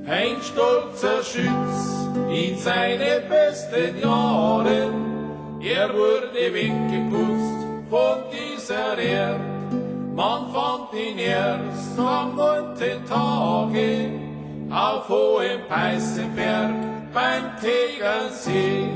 Ein 0.08 0.42
stolzer 0.42 1.24
Schütz 1.24 2.10
in 2.32 2.58
seine 2.58 3.22
besten 3.30 4.00
Jahren 4.02 5.11
er 5.64 5.94
wurde 5.94 6.54
weggeputzt 6.54 7.68
von 7.90 8.24
dieser 8.32 8.98
Erde. 8.98 9.40
Man 10.16 10.52
fand 10.52 10.94
ihn 10.94 11.18
erst 11.18 11.98
am 11.98 12.36
neunten 12.36 13.06
Tage 13.06 14.10
auf 14.70 15.08
hohem 15.08 15.62
Peißenberg 15.68 16.74
beim 17.14 17.44
Tegernsee. 17.62 18.90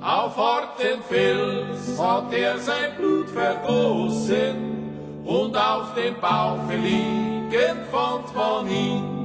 Auf 0.00 0.36
harten 0.36 1.02
Fels 1.08 2.00
hat 2.00 2.32
er 2.32 2.58
sein 2.58 2.96
Blut 2.96 3.30
vergossen 3.30 5.22
und 5.24 5.56
auf 5.56 5.94
dem 5.94 6.14
Bauch 6.20 6.58
liegen 6.70 7.76
fand 7.90 8.34
man 8.34 8.68
ihn 8.68 9.17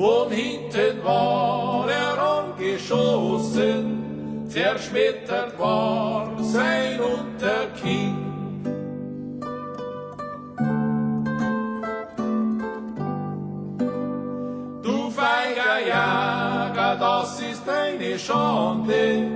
von 0.00 0.30
hinten 0.30 1.04
war 1.04 1.86
er 1.90 2.18
angeschossen, 2.38 3.84
zerschmettert 4.48 5.58
war 5.58 6.32
sein 6.40 6.98
Unterkinn. 7.00 8.16
Du 14.82 15.10
feiger 15.10 15.80
Jäger, 15.84 16.96
das 16.98 17.42
ist 17.42 17.68
eine 17.68 18.18
Schande 18.18 19.28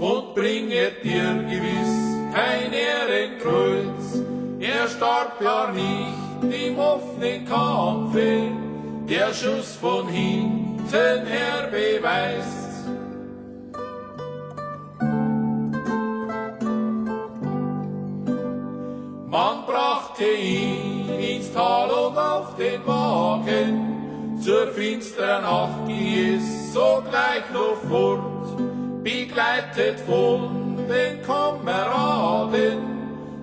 und 0.00 0.34
bringet 0.34 1.04
dir 1.04 1.44
gewiss 1.48 1.94
kein 2.34 2.72
Ehrenkreuz. 2.72 4.24
Er 4.58 4.88
starb 4.88 5.40
ja 5.40 5.70
nicht 5.70 6.66
im 6.66 6.76
offenen 6.76 7.44
Kampfe, 7.44 8.67
der 9.08 9.32
Schuss 9.32 9.76
von 9.76 10.06
hinten 10.08 11.26
her 11.26 11.68
beweist. 11.70 12.68
Man 19.26 19.64
brachte 19.66 20.24
ihn 20.24 21.08
ins 21.18 21.52
Tal 21.52 21.90
und 21.90 22.18
auf 22.18 22.56
den 22.56 22.86
Wagen, 22.86 24.38
zur 24.42 24.68
finsteren 24.68 25.42
Nacht 25.42 25.86
ging 25.86 26.36
es 26.36 26.72
sogleich 26.72 27.44
noch 27.52 27.76
fort, 27.88 28.56
begleitet 29.02 30.00
von 30.00 30.76
den 30.88 31.22
Kameraden 31.22 32.78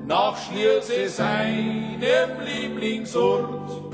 nach 0.08 0.38
Schlierse 0.38 1.10
seinem 1.10 2.40
Lieblingsort. 2.44 3.85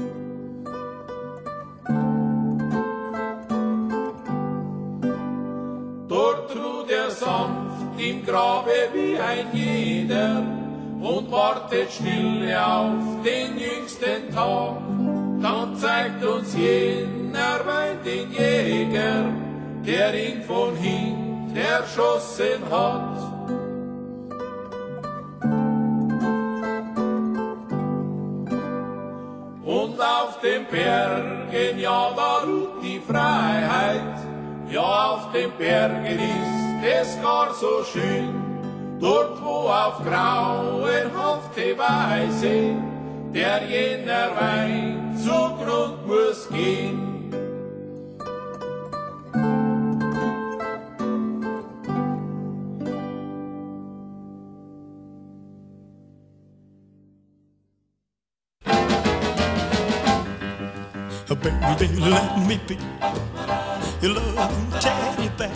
Im 8.02 8.26
Grabe 8.26 8.90
wie 8.94 9.18
ein 9.20 9.48
jeder 9.54 10.42
und 11.02 11.32
wartet 11.32 11.92
stille 11.92 12.66
auf 12.66 13.22
den 13.24 13.58
jüngsten 13.60 14.34
Tag. 14.34 14.78
Dann 15.42 15.76
zeigt 15.76 16.24
uns 16.26 16.56
jener 16.56 17.60
Wein 17.66 17.98
den 18.04 18.32
Jäger, 18.32 19.26
der 19.86 20.14
ihn 20.14 20.42
von 20.44 20.76
hinten 20.76 21.56
erschossen 21.56 22.62
hat. 22.72 23.18
Und 29.64 30.00
auf 30.00 30.40
den 30.42 30.66
Bergen, 30.66 31.80
ja, 31.80 32.12
da 32.16 32.38
ruht 32.46 32.84
die 32.84 33.00
Freiheit, 33.00 34.18
ja, 34.72 35.12
auf 35.12 35.32
den 35.32 35.52
Bergen 35.52 36.06
ist 36.06 36.61
es 36.84 37.22
gar 37.22 37.54
so 37.54 37.84
schön, 37.84 38.34
dort 39.00 39.42
wo 39.44 39.70
auf 39.70 40.04
grauenhafte 40.04 41.78
Weise 41.78 42.76
der 43.34 43.64
jener 43.70 44.36
Wein 44.36 45.16
zugrund 45.18 46.08
muss 46.08 46.50
gehen. 46.50 47.08
Baby, 61.42 61.88
let 61.98 62.38
me 62.48 62.60
be 62.68 62.78
your 64.02 64.14
loving 64.14 64.72
teddy 64.80 65.30
bear. 65.38 65.52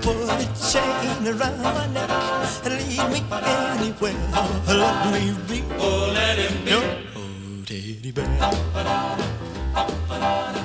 Put 0.00 0.16
a 0.16 0.48
chain 0.56 1.28
around 1.28 1.62
my 1.62 1.86
neck 1.92 2.10
and 2.64 2.74
lead 2.78 3.10
me 3.12 3.20
anywhere. 3.44 4.14
Let 4.66 5.12
me 5.12 5.36
be. 5.48 5.62
Oh, 5.78 6.10
let 6.14 6.38
him 6.38 6.64
be. 6.64 6.70
Oh, 6.72 7.62
teddy 7.66 8.10
bear. 8.12 8.26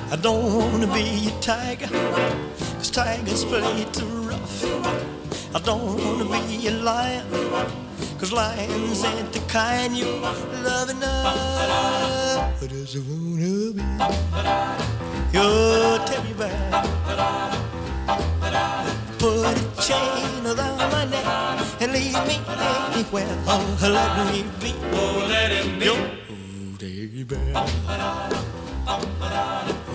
I 0.08 0.16
don't 0.20 0.72
wanna 0.72 0.86
be 0.94 1.28
a 1.28 1.40
tiger, 1.40 1.88
cause 2.78 2.90
tigers 2.90 3.44
play 3.44 3.84
too 3.92 4.06
rough. 4.28 4.64
I 5.54 5.58
don't 5.60 5.98
wanna 6.02 6.24
be 6.24 6.68
a 6.68 6.70
lion, 6.70 7.26
cause 8.18 8.32
lions 8.32 9.04
ain't 9.04 9.32
the 9.32 9.40
kind 9.48 9.94
you 9.96 10.06
love 10.64 10.88
enough. 10.88 12.62
I 12.62 12.66
just 12.66 12.96
wanna 12.96 13.72
be 13.74 14.95
your 15.32 15.98
teddy 16.06 16.32
bear. 16.34 16.82
Put 19.18 19.46
a 19.46 19.82
chain 19.82 20.46
around 20.46 20.78
my 20.92 21.04
neck 21.06 21.26
and 21.80 21.92
leave 21.92 22.14
me 22.26 22.36
anywhere. 22.48 23.36
Oh, 23.46 23.78
let 23.82 24.32
me 24.32 24.44
be 24.60 24.74
Oh, 24.92 25.26
let 25.28 25.50
him 25.50 25.78
be. 25.78 25.84
your 25.84 25.96
oh, 25.96 26.76
teddy 26.78 27.24
bear. 27.24 27.52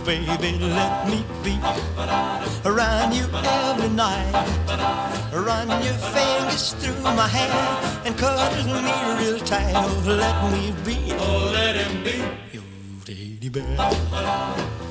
Baby, 0.06 0.58
let 0.60 1.08
me 1.08 1.24
be 1.44 1.56
around 2.66 3.14
you 3.14 3.26
every 3.34 3.90
night. 3.90 4.32
Run 5.32 5.70
your 5.84 5.94
fingers 6.16 6.74
through 6.74 7.02
my 7.04 7.28
hair 7.28 7.80
and 8.06 8.18
cuddle 8.18 8.66
me 8.82 8.94
real 9.24 9.40
tight. 9.40 9.74
Oh, 9.76 10.04
let 10.06 10.52
me 10.52 10.74
be 10.84 11.14
Oh, 11.14 11.52
let 11.54 11.76
him 11.76 12.04
be. 12.04 12.18
your 12.52 12.64
teddy 13.06 13.50
bear. 13.50 14.91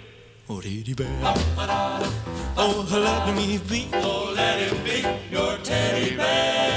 Oh, 0.53 0.59
teddy 0.59 0.93
bear. 0.93 1.07
Oh, 2.57 2.85
let 2.91 3.33
me 3.37 3.57
be. 3.69 3.87
Oh, 3.93 4.33
let 4.35 4.59
him 4.59 4.83
be 4.83 4.99
your 5.33 5.57
teddy 5.59 6.17
bear. 6.17 6.67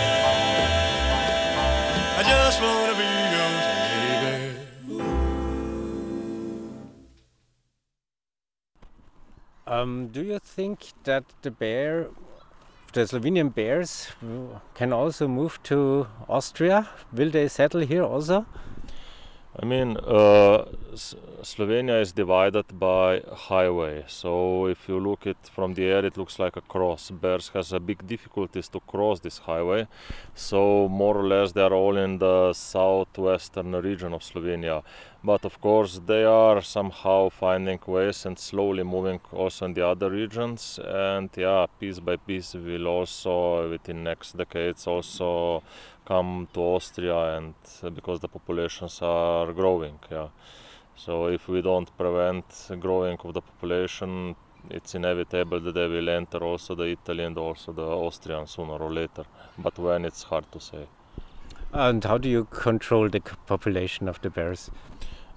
I 2.17 2.23
just 2.23 2.63
wanna 2.63 2.95
be 2.95 3.09
your 3.35 3.51
teddy 3.67 4.15
bear. 4.23 4.55
Um, 9.67 10.07
do 10.13 10.23
you 10.23 10.39
think 10.39 10.93
that 11.03 11.25
the 11.43 11.51
bear, 11.51 12.11
the 12.93 13.01
Slovenian 13.01 13.53
bears, 13.53 14.13
can 14.75 14.93
also 14.93 15.27
move 15.27 15.61
to 15.65 16.07
Austria? 16.29 16.89
Will 17.13 17.31
they 17.31 17.49
settle 17.49 17.81
here 17.81 18.05
also? 18.05 18.47
I 19.57 19.65
mean, 19.65 19.97
uh, 19.99 20.65
S- 20.93 21.15
Slovenia 21.43 22.01
is 22.01 22.13
divided 22.13 22.77
by 22.77 23.23
highway. 23.33 24.05
So 24.09 24.67
if 24.67 24.89
you 24.89 24.99
look 24.99 25.27
it 25.27 25.37
from 25.55 25.75
the 25.75 25.85
air, 25.85 26.05
it 26.05 26.17
looks 26.17 26.41
like 26.41 26.57
a 26.57 26.61
cross. 26.61 27.11
Bears 27.11 27.51
has 27.55 27.73
a 27.73 27.79
big 27.79 28.05
difficulties 28.05 28.69
to 28.71 28.81
cross 28.81 29.21
this 29.21 29.39
highway. 29.39 29.87
So 30.35 30.89
more 30.89 31.17
or 31.17 31.27
less 31.29 31.53
they 31.53 31.63
are 31.63 31.73
all 31.73 31.97
in 31.97 32.19
the 32.19 32.53
southwestern 32.53 33.73
region 33.73 34.13
of 34.13 34.23
Slovenia. 34.23 34.83
But 35.23 35.45
of 35.45 35.61
course 35.61 36.01
they 36.05 36.25
are 36.25 36.61
somehow 36.61 37.29
finding 37.29 37.79
ways 37.87 38.27
and 38.27 38.39
slowly 38.39 38.83
moving 38.83 39.21
also 39.33 39.67
in 39.67 39.75
the 39.75 39.87
other 39.87 40.11
regions. 40.11 40.81
And 40.85 41.31
yeah, 41.37 41.67
piece 41.79 42.01
by 42.01 42.17
piece 42.17 42.55
will 42.55 42.89
also 42.89 43.71
within 43.71 44.03
next 44.05 44.37
decades 44.37 44.87
also 44.87 45.63
come 46.05 46.49
to 46.53 46.61
Austria 46.61 47.37
and 47.37 47.55
uh, 47.83 47.91
because 47.91 48.21
the 48.21 48.29
populations 48.29 49.01
are 49.03 49.53
growing. 49.53 49.99
Yeah. 50.11 50.29
So 50.97 51.27
if 51.27 51.49
we 51.49 51.63
don't 51.63 51.91
prevent 51.97 52.45
growing 52.81 53.19
of 53.25 53.35
the 53.35 53.41
population, 53.41 54.37
it's 54.71 54.95
inevitable 54.95 55.61
that 55.61 55.73
they 55.73 55.89
will 55.89 56.09
enter 56.09 56.39
also 56.39 56.75
the 56.75 56.85
Italy 56.85 57.25
and 57.25 57.37
also 57.37 57.73
the 57.73 57.83
Austrian 57.83 58.47
sooner 58.47 58.79
or 58.79 58.93
later. 58.93 59.25
But 59.59 59.79
when 59.79 60.05
it's 60.05 60.23
hard 60.23 60.51
to 60.53 60.61
say. 60.61 60.87
And 61.73 62.05
how 62.05 62.19
do 62.19 62.29
you 62.29 62.45
control 62.45 63.09
the 63.09 63.21
population 63.47 64.09
of 64.09 64.21
the 64.21 64.31
bears? 64.31 64.71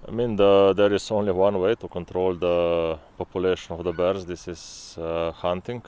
I 0.08 0.12
mean, 0.12 0.36
the, 0.36 0.74
there 0.74 0.94
is 0.94 1.10
only 1.12 1.32
one 1.32 1.60
way 1.60 1.76
to 1.76 1.88
control 1.88 2.36
the 2.36 3.00
population 3.18 3.76
of 3.76 3.84
the 3.84 3.92
bears. 3.92 4.26
This 4.26 4.48
is 4.48 4.96
uh, 5.02 5.32
hunting, 5.32 5.82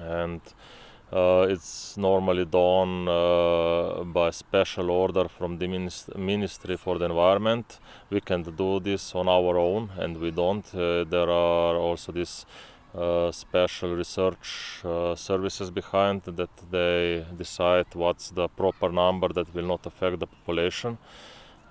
and 0.00 0.40
uh, 1.12 1.46
it's 1.48 1.96
normally 1.96 2.44
done 2.44 3.08
uh, 3.08 4.04
by 4.04 4.30
special 4.30 4.90
order 4.90 5.28
from 5.28 5.58
the 5.58 5.66
minis- 5.66 6.14
Ministry 6.16 6.76
for 6.76 6.98
the 6.98 7.06
Environment. 7.06 7.78
We 8.10 8.20
can 8.20 8.42
do 8.42 8.80
this 8.80 9.14
on 9.14 9.28
our 9.28 9.56
own, 9.58 9.90
and 9.96 10.18
we 10.18 10.30
don't. 10.30 10.66
Uh, 10.74 11.04
there 11.04 11.30
are 11.30 11.76
also 11.76 12.12
these 12.12 12.44
uh, 12.94 13.30
special 13.32 13.94
research 13.94 14.82
uh, 14.84 15.14
services 15.14 15.70
behind 15.70 16.22
that 16.24 16.50
they 16.70 17.24
decide 17.36 17.86
what's 17.94 18.30
the 18.30 18.48
proper 18.48 18.90
number 18.90 19.28
that 19.28 19.54
will 19.54 19.66
not 19.66 19.86
affect 19.86 20.20
the 20.20 20.26
population 20.26 20.98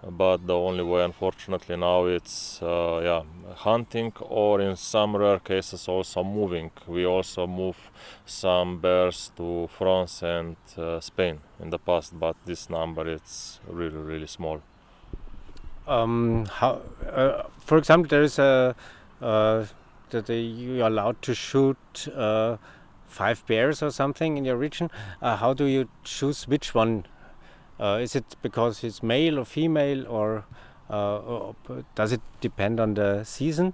but 0.03 0.45
the 0.47 0.53
only 0.55 0.83
way 0.83 1.03
unfortunately 1.03 1.75
now 1.75 2.05
it's 2.05 2.61
uh, 2.61 3.01
yeah 3.03 3.23
hunting 3.55 4.13
or 4.19 4.61
in 4.61 4.75
some 4.75 5.15
rare 5.15 5.39
cases 5.39 5.87
also 5.87 6.23
moving 6.23 6.71
we 6.87 7.05
also 7.05 7.47
move 7.47 7.77
some 8.25 8.79
bears 8.79 9.31
to 9.35 9.67
france 9.67 10.21
and 10.21 10.55
uh, 10.77 10.99
spain 10.99 11.39
in 11.59 11.69
the 11.69 11.79
past 11.79 12.17
but 12.19 12.35
this 12.45 12.69
number 12.69 13.07
is 13.07 13.59
really 13.67 13.97
really 13.97 14.27
small 14.27 14.61
Um, 15.87 16.45
how, 16.51 16.81
uh, 17.09 17.43
for 17.59 17.77
example, 17.77 18.09
there 18.09 18.21
is 18.23 18.39
a 18.39 18.75
uh, 19.21 19.65
that 20.09 20.29
you 20.29 20.83
are 20.83 20.87
allowed 20.87 21.21
to 21.21 21.33
shoot 21.33 21.77
uh, 22.15 22.57
five 23.07 23.45
bears 23.47 23.81
or 23.81 23.91
something 23.91 24.37
in 24.37 24.45
your 24.45 24.57
region. 24.57 24.91
Uh, 25.21 25.37
how 25.37 25.53
do 25.53 25.65
you 25.65 25.87
choose 26.03 26.47
which 26.47 26.75
one? 26.75 27.05
Uh, 27.79 27.99
is 28.01 28.15
it 28.15 28.35
because 28.41 28.83
it's 28.83 29.03
male 29.03 29.39
or 29.39 29.45
female, 29.45 30.07
or, 30.07 30.45
uh, 30.89 31.17
or 31.17 31.55
does 31.95 32.11
it 32.11 32.21
depend 32.41 32.79
on 32.79 32.95
the 32.95 33.23
season? 33.23 33.73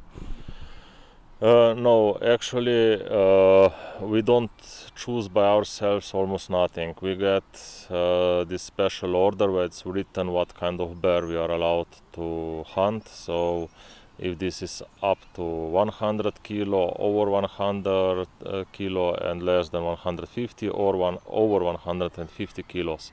Uh, 1.41 1.73
no, 1.73 2.17
actually, 2.21 3.01
uh, 3.03 3.69
we 4.01 4.21
don't 4.21 4.51
choose 4.95 5.27
by 5.27 5.43
ourselves 5.43 6.13
almost 6.13 6.49
nothing. 6.49 6.95
We 7.01 7.15
get 7.15 7.43
uh, 7.89 8.45
this 8.45 8.61
special 8.61 9.15
order 9.15 9.51
where 9.51 9.65
it's 9.65 9.85
written 9.85 10.31
what 10.31 10.53
kind 10.53 10.79
of 10.79 11.01
bear 11.01 11.25
we 11.27 11.35
are 11.35 11.51
allowed 11.51 11.87
to 12.13 12.63
hunt. 12.69 13.09
So, 13.09 13.69
if 14.17 14.39
this 14.39 14.61
is 14.61 14.81
up 15.01 15.17
to 15.33 15.41
100 15.41 16.43
kilo, 16.43 16.95
over 16.97 17.29
100 17.29 18.27
uh, 18.45 18.63
kilo, 18.71 19.13
and 19.15 19.43
less 19.43 19.67
than 19.67 19.83
150, 19.83 20.69
or 20.69 20.95
one 20.95 21.17
over 21.27 21.61
150 21.61 22.63
kilos. 22.63 23.11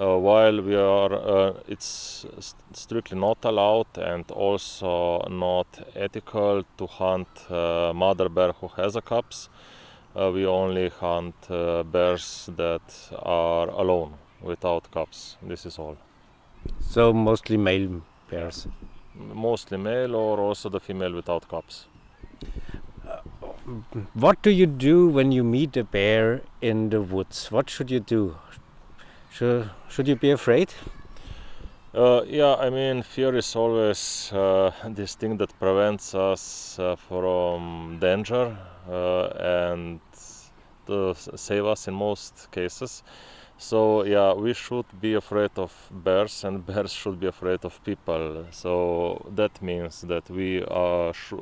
Uh, 0.00 0.16
while 0.16 0.62
we 0.62 0.74
are, 0.74 1.12
uh, 1.12 1.52
it's 1.68 2.24
st- 2.38 2.56
strictly 2.72 3.18
not 3.18 3.36
allowed 3.44 3.98
and 3.98 4.30
also 4.30 5.20
not 5.28 5.66
ethical 5.94 6.64
to 6.78 6.86
hunt 6.86 7.28
uh, 7.50 7.92
mother 7.94 8.30
bear 8.30 8.52
who 8.52 8.68
has 8.68 8.96
a 8.96 9.02
cubs. 9.02 9.50
Uh, 10.16 10.30
we 10.32 10.46
only 10.46 10.88
hunt 10.88 11.34
uh, 11.50 11.82
bears 11.82 12.48
that 12.56 13.10
are 13.18 13.68
alone 13.68 14.14
without 14.40 14.90
cubs. 14.90 15.36
This 15.42 15.66
is 15.66 15.78
all. 15.78 15.98
So 16.80 17.12
mostly 17.12 17.58
male 17.58 18.00
bears. 18.30 18.66
Mostly 19.14 19.76
male 19.76 20.14
or 20.16 20.40
also 20.40 20.70
the 20.70 20.80
female 20.80 21.12
without 21.12 21.46
cubs. 21.46 21.84
What 24.14 24.40
do 24.42 24.50
you 24.50 24.66
do 24.66 25.08
when 25.08 25.30
you 25.30 25.44
meet 25.44 25.76
a 25.76 25.84
bear 25.84 26.40
in 26.62 26.88
the 26.88 27.02
woods? 27.02 27.52
What 27.52 27.68
should 27.68 27.90
you 27.90 28.00
do? 28.00 28.36
Should, 29.30 29.70
should 29.88 30.08
you 30.08 30.16
be 30.16 30.30
afraid? 30.32 30.74
Uh, 31.94 32.22
yeah, 32.26 32.54
I 32.54 32.70
mean, 32.70 33.02
fear 33.02 33.34
is 33.36 33.56
always 33.56 34.32
uh, 34.32 34.72
this 34.88 35.14
thing 35.14 35.36
that 35.38 35.58
prevents 35.58 36.14
us 36.14 36.78
uh, 36.78 36.96
from 36.96 37.98
danger 38.00 38.56
uh, 38.88 39.26
and 39.66 40.00
to 40.86 41.14
save 41.14 41.66
us 41.66 41.88
in 41.88 41.94
most 41.94 42.48
cases. 42.50 43.02
So, 43.58 44.04
yeah, 44.04 44.32
we 44.32 44.54
should 44.54 44.86
be 45.00 45.14
afraid 45.14 45.50
of 45.56 45.72
bears, 45.90 46.44
and 46.44 46.64
bears 46.70 46.92
should 46.92 47.20
be 47.20 47.26
afraid 47.26 47.64
of 47.64 47.82
people. 47.84 48.46
So, 48.50 49.30
that 49.34 49.60
means 49.62 50.02
that 50.02 50.28
we 50.30 50.64
sh- 51.12 51.34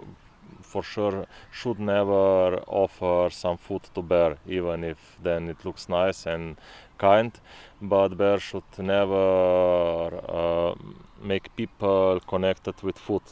for 0.63 0.83
sure 0.83 1.27
should 1.51 1.79
never 1.79 2.57
offer 2.67 3.29
some 3.31 3.57
food 3.57 3.83
to 3.95 4.03
bear, 4.03 4.37
even 4.47 4.85
if 4.85 5.19
then 5.23 5.49
it 5.49 5.65
looks 5.65 5.89
nice 5.89 6.27
and 6.27 6.57
kind. 6.99 7.33
But 7.81 8.17
bear 8.17 8.39
should 8.39 8.65
never 8.79 10.21
uh, 10.29 10.75
make 11.23 11.55
people 11.57 12.21
connected 12.27 12.83
with 12.83 12.99
food. 12.99 13.23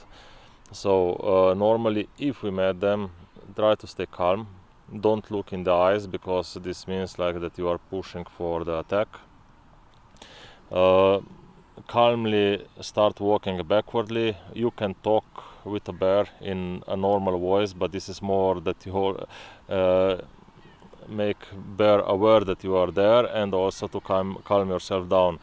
So 0.73 1.15
uh, 1.15 1.55
normally, 1.55 2.09
if 2.19 2.43
we 2.43 2.51
met 2.51 2.81
them, 2.81 3.11
try 3.55 3.75
to 3.75 3.87
stay 3.87 4.07
calm. 4.07 4.47
Don't 5.01 5.31
look 5.31 5.53
in 5.53 5.65
the 5.65 5.73
eyes 5.73 6.07
because 6.07 6.59
this 6.63 6.87
means 6.87 7.19
like 7.19 7.41
that 7.41 7.59
you 7.59 7.69
are 7.69 7.79
pushing 7.79 8.25
for 8.25 8.65
the 8.65 8.79
attack. 8.79 9.09
Uh, 10.71 11.21
calmly 11.87 12.67
start 12.81 13.21
walking 13.21 13.63
backwardly. 13.67 14.37
You 14.55 14.71
can 14.71 14.95
talk 15.03 15.25
with 15.65 15.89
a 15.89 15.93
bear 15.93 16.27
in 16.41 16.83
a 16.87 16.97
normal 16.97 17.39
voice, 17.39 17.73
but 17.73 17.93
this 17.93 18.09
is 18.09 18.23
more 18.23 18.61
that 18.61 18.87
you 18.87 19.27
uh, 19.69 20.17
make 21.09 21.39
bear 21.77 22.01
aware 22.01 22.41
that 22.41 22.65
you 22.65 22.77
are 22.77 22.91
there 22.91 23.27
and 23.27 23.55
also 23.55 23.89
to 23.89 24.01
calm, 24.01 24.43
calm 24.45 24.69
yourself 24.69 25.09
down. 25.09 25.39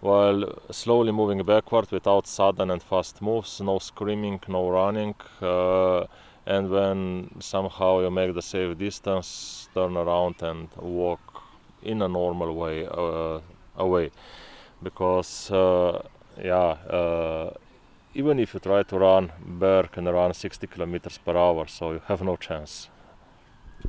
While 0.00 0.58
slowly 0.70 1.12
moving 1.12 1.42
backward 1.44 1.90
without 1.90 2.26
sudden 2.26 2.70
and 2.70 2.82
fast 2.82 3.22
moves, 3.22 3.60
no 3.60 3.78
screaming, 3.78 4.40
no 4.48 4.68
running. 4.68 5.14
Uh, 5.40 6.04
and 6.46 6.70
when 6.70 7.30
somehow 7.40 8.00
you 8.00 8.10
make 8.10 8.34
the 8.34 8.42
safe 8.42 8.76
distance, 8.76 9.68
turn 9.74 9.96
around 9.96 10.42
and 10.42 10.68
walk 10.76 11.42
in 11.82 12.02
a 12.02 12.08
normal 12.08 12.54
way 12.54 12.86
uh, 12.86 13.40
away 13.76 14.10
because 14.82 15.50
uh, 15.50 16.02
yeah 16.42 16.76
uh, 16.90 17.50
even 18.14 18.38
if 18.38 18.54
you 18.54 18.60
try 18.60 18.82
to 18.82 18.98
run 18.98 19.32
bear 19.40 19.84
can 19.84 20.04
run 20.04 20.32
60 20.32 20.66
kilometers 20.66 21.18
per 21.18 21.36
hour 21.36 21.66
so 21.66 21.92
you 21.92 22.00
have 22.06 22.22
no 22.22 22.36
chance 22.36 22.88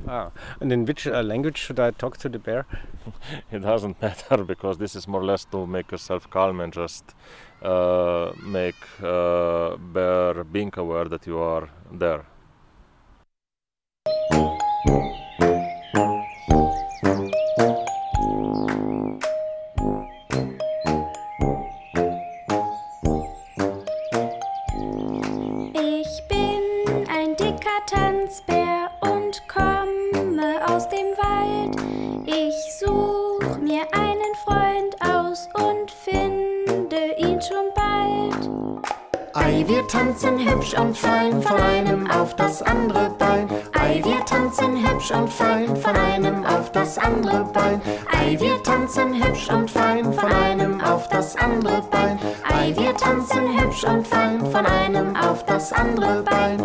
Ah, 0.08 0.30
and 0.60 0.72
in 0.72 0.84
which 0.84 1.06
uh, 1.06 1.22
language 1.22 1.56
should 1.56 1.80
I 1.80 1.90
talk 1.90 2.16
to 2.18 2.28
the 2.28 2.38
bear? 2.38 2.66
it 3.50 3.60
doesn't 3.60 4.00
matter 4.02 4.44
because 4.44 4.78
this 4.78 4.94
is 4.94 5.08
more 5.08 5.20
or 5.20 5.24
less 5.24 5.44
to 5.46 5.66
make 5.66 5.90
yourself 5.90 6.28
calm 6.30 6.60
and 6.60 6.72
just 6.72 7.14
uh, 7.62 8.32
make 8.42 8.76
uh, 9.02 9.76
bear 9.76 10.44
being 10.44 10.72
aware 10.76 11.06
that 11.06 11.26
you 11.26 11.38
are 11.38 11.68
there. 11.90 12.24
Tanzen 39.86 40.38
hübsch 40.38 40.74
und 40.74 40.96
fein 40.96 41.42
von 41.42 41.60
einem 41.60 42.10
auf 42.10 42.34
das 42.36 42.62
andere 42.62 43.10
Bein. 43.18 43.48
Ei, 43.72 44.02
wir 44.04 44.24
tanzen 44.24 44.76
hübsch 44.76 45.10
und 45.10 45.28
fein 45.28 45.76
von 45.76 45.96
einem 45.96 46.44
auf 46.44 46.72
das 46.72 46.98
andere 46.98 47.44
Bein. 47.52 47.80
Ei, 48.12 48.36
wir 48.38 48.62
tanzen 48.62 49.22
hübsch 49.22 49.48
und 49.48 49.70
fein 49.70 50.12
von 50.12 50.32
einem 50.32 50.80
auf 50.80 51.08
das 51.08 51.36
andere 51.36 51.82
Bein. 51.90 52.18
Ei, 52.48 52.74
wir 52.76 52.96
tanzen 52.96 53.60
hübsch 53.60 53.84
und 53.84 54.06
fein 54.06 54.44
von 54.50 54.66
einem 54.66 55.14
auf 55.16 55.44
das 55.46 55.72
andere 55.72 56.22
Bein. 56.22 56.64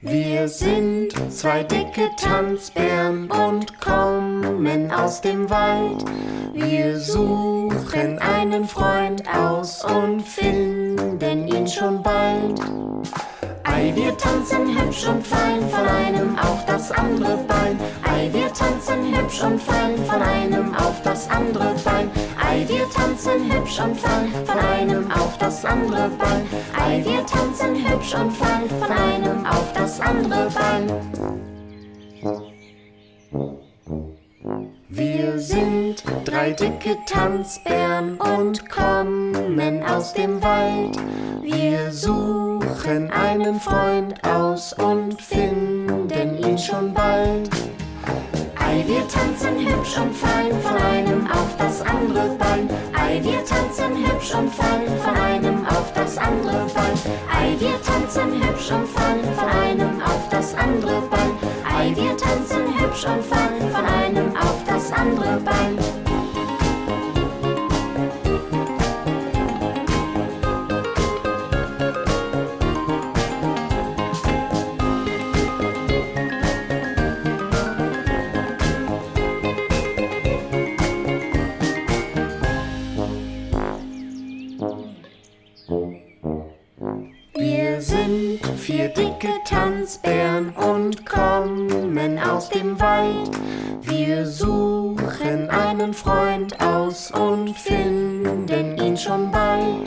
Wir 0.00 0.48
sind 0.48 1.12
zwei 1.32 1.62
dicke 1.62 2.10
Tanzbären 2.16 3.30
und 3.30 3.80
kommen 3.80 4.90
aus 4.90 5.20
dem 5.20 5.48
Wald. 5.48 6.04
Wir 6.52 6.98
suchen 6.98 8.18
einen 8.18 8.64
Freund 8.64 9.22
aus 9.32 9.84
und 9.84 10.22
finden 10.22 11.46
ihn 11.46 11.68
schon 11.68 12.02
bald. 12.02 12.60
Ei, 13.62 13.92
wir 13.94 14.16
tanzen 14.16 14.76
hübsch 14.76 15.06
und 15.06 15.24
fein 15.24 15.68
von 15.68 15.86
einem 15.86 16.36
auf 16.38 16.66
das 16.66 16.90
andere 16.90 17.36
Bein. 17.48 17.78
Ei, 18.02 18.28
wir 18.32 18.52
tanzen 18.52 19.16
hübsch 19.16 19.42
und 19.42 19.62
fein 19.62 19.96
von 20.04 20.20
einem 20.20 20.74
auf 20.74 21.00
das 21.02 21.30
andere 21.30 21.74
Bein. 21.84 22.10
Ei, 22.54 22.64
wir 22.68 22.88
tanzen 22.88 23.52
hübsch 23.52 23.80
und 23.80 23.96
fein 23.96 24.30
von 24.46 24.58
einem 24.58 25.10
auf 25.10 25.36
das 25.38 25.64
andere 25.64 26.08
Bein. 26.10 26.46
Ei, 26.80 27.04
wir 27.04 27.26
tanzen 27.26 27.74
hübsch 27.74 28.14
und 28.14 28.30
fein 28.30 28.68
von 28.68 28.92
einem 28.92 29.44
auf 29.44 29.72
das 29.72 30.00
andere 30.00 30.48
Bein. 30.50 30.92
Wir 34.88 35.36
sind 35.40 36.04
drei 36.24 36.52
dicke 36.52 36.96
Tanzbären 37.06 38.18
und 38.20 38.70
kommen 38.70 39.82
aus 39.82 40.14
dem 40.14 40.40
Wald. 40.40 40.96
Wir 41.42 41.90
suchen 41.90 43.10
einen 43.10 43.58
Freund 43.58 44.14
aus 44.24 44.72
und 44.74 45.20
finden 45.20 46.38
ihn 46.38 46.56
schon 46.56 46.94
bald. 46.94 47.50
Ei, 48.74 48.82
wir 48.88 49.06
tanzen 49.06 49.56
hübsch 49.60 49.96
und 49.98 50.16
fein 50.16 50.50
von 50.60 50.76
einem 50.76 51.28
auf 51.30 51.56
das 51.58 51.80
andere 51.82 52.34
Bein. 52.36 52.68
Ei, 52.92 53.20
wir 53.22 53.44
tanzen 53.44 54.04
hübsch 54.04 54.34
und 54.34 54.52
fein 54.52 54.82
von 54.98 55.16
einem 55.16 55.64
auf 55.66 55.92
das 55.94 56.18
andere 56.18 56.66
Bein. 56.74 56.98
Ei, 57.30 57.54
wir 57.60 57.80
tanzen 57.82 58.32
hübsch 58.42 58.72
und 58.72 58.88
fein 58.88 59.22
von 59.36 59.48
einem 59.62 60.02
auf 60.02 60.28
das 60.28 60.56
andere 60.56 61.02
Bein. 61.02 61.38
Ei, 61.72 61.94
wir 61.94 62.16
tanzen 62.16 62.76
hübsch 62.76 63.06
und 63.06 63.24
fein 63.24 63.70
von 63.70 63.84
einem 63.84 64.36
auf 64.36 64.64
das 64.66 64.90
andere 64.90 65.38
Bein. 65.38 66.03
Vier 88.64 88.88
dicke 88.88 89.28
Tanzbären 89.44 90.56
und 90.56 91.04
kommen 91.04 92.18
aus 92.18 92.48
dem 92.48 92.80
Wald. 92.80 93.30
Wir 93.82 94.24
suchen 94.24 95.50
einen 95.50 95.92
Freund 95.92 96.58
aus 96.62 97.10
und 97.10 97.54
finden 97.58 98.78
ihn 98.78 98.96
schon 98.96 99.30
bald. 99.30 99.86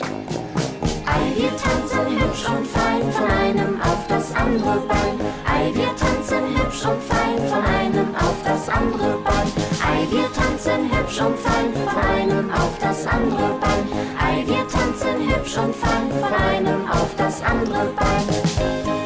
Ei, 1.10 1.32
wir 1.36 1.56
tanzen 1.56 2.20
hübsch 2.20 2.44
und 2.48 2.66
fein 2.66 3.12
von 3.12 3.30
einem 3.30 3.80
auf 3.80 4.06
das 4.08 4.34
andere 4.34 4.78
Bein. 4.86 5.16
Ei, 5.46 5.72
wir 5.74 5.96
tanzen 5.96 6.44
hübsch 6.54 6.84
und 6.84 7.02
fein 7.02 7.38
von 7.48 7.64
einem 7.64 8.14
auf 8.14 8.36
das 8.44 8.68
andere 8.68 9.16
Bein. 9.24 9.48
Ei, 9.90 10.06
wir 10.10 10.30
tanzen 10.32 10.90
hübsch 10.92 11.20
und 11.20 11.38
fein 11.38 11.72
von 11.72 12.02
einem 12.16 12.50
auf 12.50 12.78
das 12.78 13.06
andere 13.06 13.48
Bein. 13.60 13.88
Ei, 14.20 14.44
wir 14.46 14.68
tanzen 14.68 15.16
hübsch 15.28 15.56
und 15.56 15.74
fein 15.74 16.10
von 16.20 16.34
einem 16.34 16.90
auf 16.90 17.14
das 17.16 17.42
andere 17.42 17.86
Bein. 17.96 18.97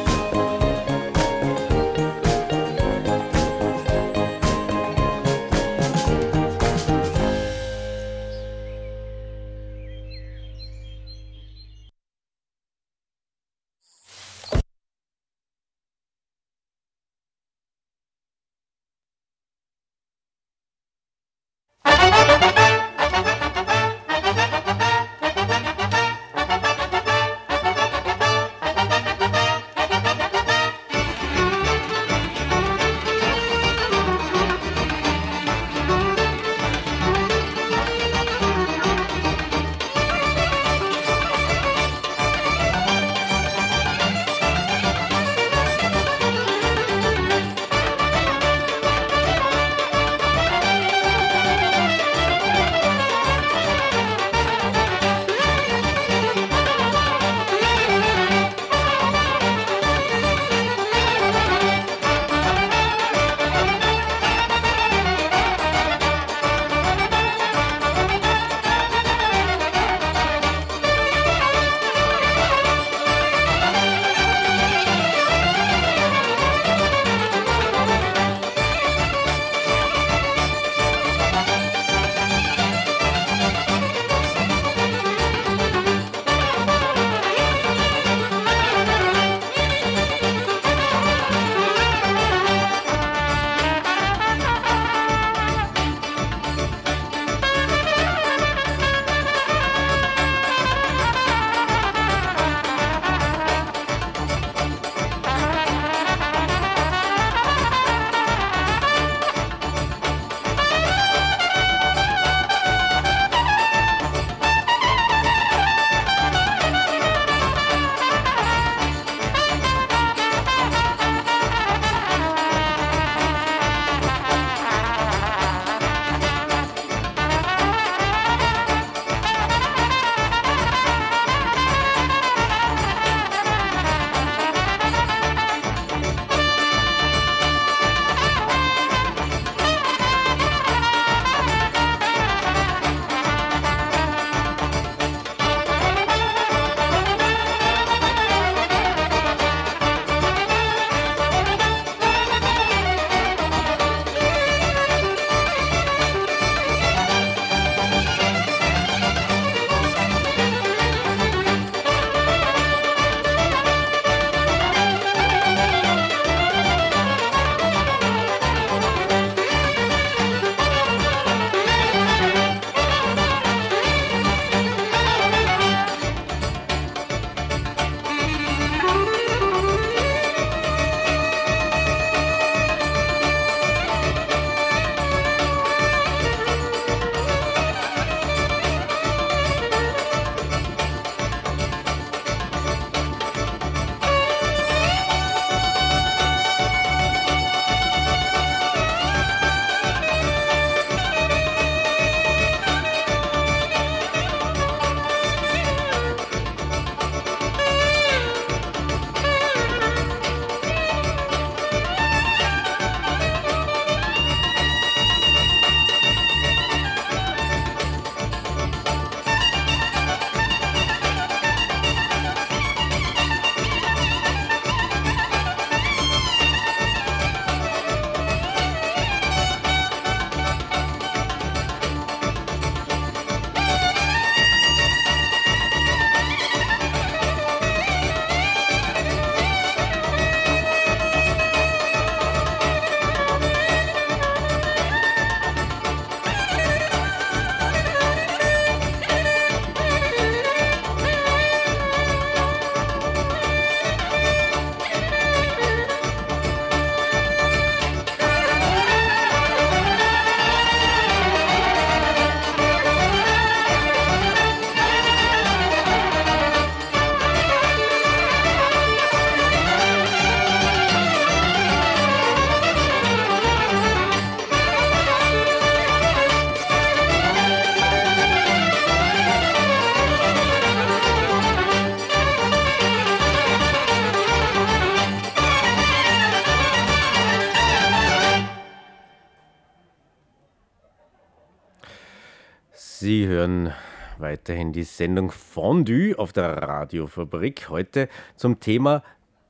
Hören 293.43 293.73
weiterhin 294.19 294.71
die 294.71 294.83
Sendung 294.83 295.29
Fondue 295.29 296.17
auf 296.17 296.31
der 296.31 296.63
Radiofabrik. 296.63 297.67
Heute 297.67 298.07
zum 298.37 298.61
Thema 298.61 299.03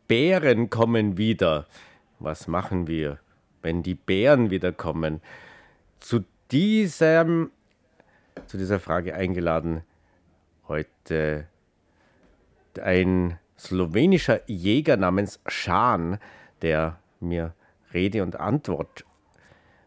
Bären 0.08 0.72
kommen 0.72 1.18
wieder. 1.20 1.68
Was 2.18 2.48
machen 2.48 2.88
wir, 2.88 3.20
wenn 3.62 3.84
die 3.84 3.94
Bären 3.94 4.50
wiederkommen? 4.50 5.22
Zu 6.00 6.26
diesem, 6.50 7.52
zu 8.48 8.58
dieser 8.58 8.80
Frage 8.80 9.14
eingeladen 9.14 9.84
heute 10.68 11.46
ein 12.82 13.38
slowenischer 13.60 14.42
Jäger 14.50 14.98
namens 14.98 15.40
Schan, 15.46 16.18
der 16.64 16.98
mir 17.20 17.54
Rede 17.94 18.24
und 18.24 18.40
Antwort 18.40 19.06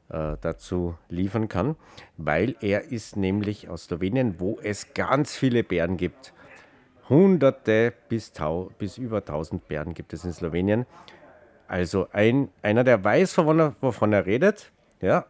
dazu 0.09 0.97
liefern 1.09 1.49
kann, 1.49 1.77
weil 2.16 2.55
er 2.61 2.92
ist 2.92 3.16
nämlich 3.16 3.69
aus 3.69 3.85
Slowenien, 3.85 4.38
wo 4.38 4.59
es 4.62 4.95
ganz 4.95 5.35
viele 5.35 5.64
Bären 5.64 5.97
gibt. 5.97 6.33
Hunderte 7.09 7.92
bis, 8.09 8.33
bis 8.79 8.99
über 8.99 9.19
1000 9.19 9.66
Bären 9.69 9.95
gibt 9.95 10.12
es 10.12 10.25
in 10.25 10.33
Slowenien. 10.33 10.87
Also 11.69 12.09
ein, 12.12 12.49
einer, 12.62 12.85
der 12.85 13.03
weiß, 13.03 13.38
wovon 13.38 13.61
er, 13.61 13.77
wovon 13.81 14.12
er 14.12 14.27
redet. 14.27 14.71
Ja. 15.01 15.27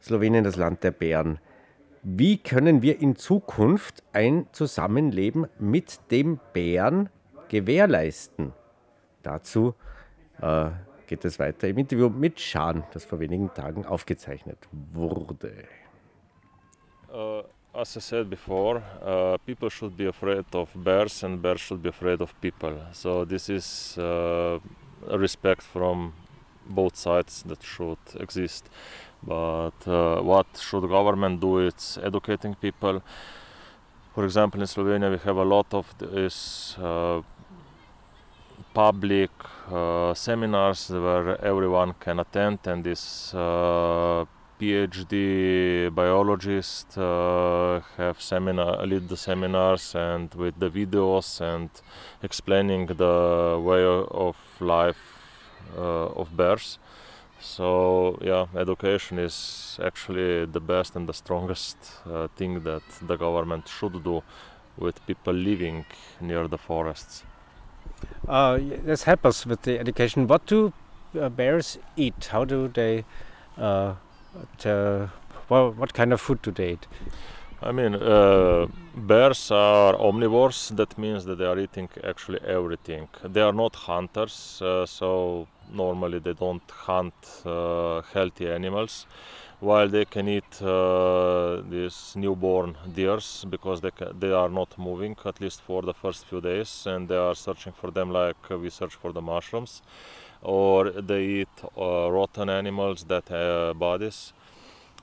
Slowenien, 0.00 0.44
das 0.44 0.56
Land 0.56 0.84
der 0.84 0.92
Bären. 0.92 1.38
Wie 2.02 2.38
können 2.38 2.82
wir 2.82 3.00
in 3.00 3.16
Zukunft 3.16 4.04
ein 4.12 4.46
Zusammenleben 4.52 5.48
mit 5.58 5.98
dem 6.12 6.38
Bären 6.52 7.08
gewährleisten? 7.48 8.52
Dazu 9.22 9.74
äh, 10.40 10.70
geht 11.06 11.24
es 11.24 11.38
weiter 11.38 11.68
im 11.68 11.78
Interview 11.78 12.08
mit 12.08 12.40
Schan, 12.40 12.84
das 12.92 13.04
vor 13.04 13.20
wenigen 13.20 13.52
Tagen 13.54 13.86
aufgezeichnet 13.86 14.58
wurde. 14.92 15.64
Uh, 17.12 17.42
as 17.72 17.96
I 17.96 18.00
said 18.00 18.30
before, 18.30 18.82
uh, 19.02 19.38
people 19.46 19.70
should 19.70 19.96
be 19.96 20.08
afraid 20.08 20.44
of 20.54 20.68
bears 20.74 21.22
and 21.22 21.40
bears 21.40 21.60
should 21.60 21.82
be 21.82 21.88
afraid 21.88 22.20
of 22.20 22.34
people. 22.40 22.74
So 22.92 23.24
this 23.24 23.48
is 23.48 23.96
uh, 23.98 24.58
respect 25.08 25.62
from 25.62 26.12
both 26.68 26.96
sides 26.96 27.44
that 27.44 27.62
should 27.62 27.98
exist. 28.18 28.68
But 29.22 29.86
uh, 29.86 30.20
what 30.20 30.46
should 30.58 30.88
government 30.88 31.40
do? 31.40 31.58
It's 31.58 31.98
educating 31.98 32.54
people. 32.54 33.02
For 34.14 34.24
example, 34.24 34.60
in 34.60 34.66
Slovenia, 34.66 35.10
we 35.10 35.18
have 35.18 35.36
a 35.36 35.44
lot 35.44 35.72
of 35.74 35.86
this 35.98 36.76
uh, 36.78 37.20
public 38.76 39.30
uh, 39.72 40.12
seminars 40.12 40.90
where 40.90 41.42
everyone 41.42 41.94
can 41.98 42.20
attend, 42.20 42.58
and 42.66 42.84
this 42.84 43.32
uh, 43.34 44.26
PhD 44.60 45.94
biologists 45.94 46.98
uh, 46.98 47.80
have 47.96 48.20
seminar 48.20 48.86
lead 48.86 49.08
the 49.08 49.16
seminars 49.16 49.94
and 49.94 50.34
with 50.34 50.58
the 50.58 50.68
videos 50.68 51.40
and 51.40 51.70
explaining 52.22 52.86
the 52.86 53.58
way 53.68 53.82
of 54.26 54.36
life 54.60 55.04
uh, 55.78 56.20
of 56.20 56.36
bears. 56.36 56.78
So 57.40 58.18
yeah, 58.20 58.44
education 58.54 59.18
is 59.18 59.78
actually 59.82 60.44
the 60.44 60.60
best 60.60 60.96
and 60.96 61.08
the 61.08 61.14
strongest 61.14 61.78
uh, 62.04 62.28
thing 62.36 62.62
that 62.64 62.82
the 63.00 63.16
government 63.16 63.68
should 63.68 64.04
do 64.04 64.22
with 64.76 65.06
people 65.06 65.32
living 65.32 65.86
near 66.20 66.46
the 66.46 66.58
forests. 66.58 67.25
Uh, 68.28 68.58
let's 68.84 69.04
help 69.04 69.24
us 69.24 69.46
with 69.46 69.62
the 69.62 69.78
education. 69.78 70.26
What 70.26 70.46
do 70.46 70.72
uh, 71.20 71.28
bears 71.28 71.78
eat? 71.96 72.28
How 72.30 72.44
do 72.44 72.68
they? 72.68 73.04
Uh, 73.56 73.94
to, 74.58 75.10
well, 75.48 75.72
what 75.72 75.94
kind 75.94 76.12
of 76.12 76.20
food 76.20 76.42
do 76.42 76.50
they 76.50 76.72
eat? 76.72 76.86
I 77.62 77.72
mean, 77.72 77.94
uh, 77.94 78.66
bears 78.94 79.50
are 79.50 79.94
omnivores. 79.94 80.76
That 80.76 80.98
means 80.98 81.24
that 81.24 81.38
they 81.38 81.46
are 81.46 81.58
eating 81.58 81.88
actually 82.04 82.40
everything. 82.46 83.08
They 83.24 83.40
are 83.40 83.52
not 83.52 83.74
hunters, 83.76 84.60
uh, 84.60 84.84
so 84.84 85.48
normally 85.72 86.18
they 86.18 86.34
don't 86.34 86.70
hunt 86.70 87.14
uh, 87.46 88.02
healthy 88.12 88.50
animals 88.50 89.06
while 89.60 89.88
they 89.88 90.04
can 90.04 90.28
eat 90.28 90.62
uh, 90.62 91.62
these 91.70 92.14
newborn 92.14 92.76
deers 92.94 93.46
because 93.48 93.80
they, 93.80 93.90
ca- 93.90 94.12
they 94.18 94.30
are 94.30 94.50
not 94.50 94.76
moving 94.78 95.16
at 95.24 95.40
least 95.40 95.62
for 95.62 95.82
the 95.82 95.94
first 95.94 96.26
few 96.26 96.40
days 96.40 96.86
and 96.86 97.08
they 97.08 97.16
are 97.16 97.34
searching 97.34 97.72
for 97.72 97.90
them 97.90 98.10
like 98.10 98.36
we 98.50 98.68
search 98.68 98.94
for 98.94 99.12
the 99.12 99.22
mushrooms. 99.22 99.82
Or 100.42 100.90
they 100.90 101.24
eat 101.24 101.48
uh, 101.76 102.10
rotten 102.10 102.50
animals 102.50 103.04
that 103.04 103.28
have 103.30 103.78
bodies. 103.78 104.32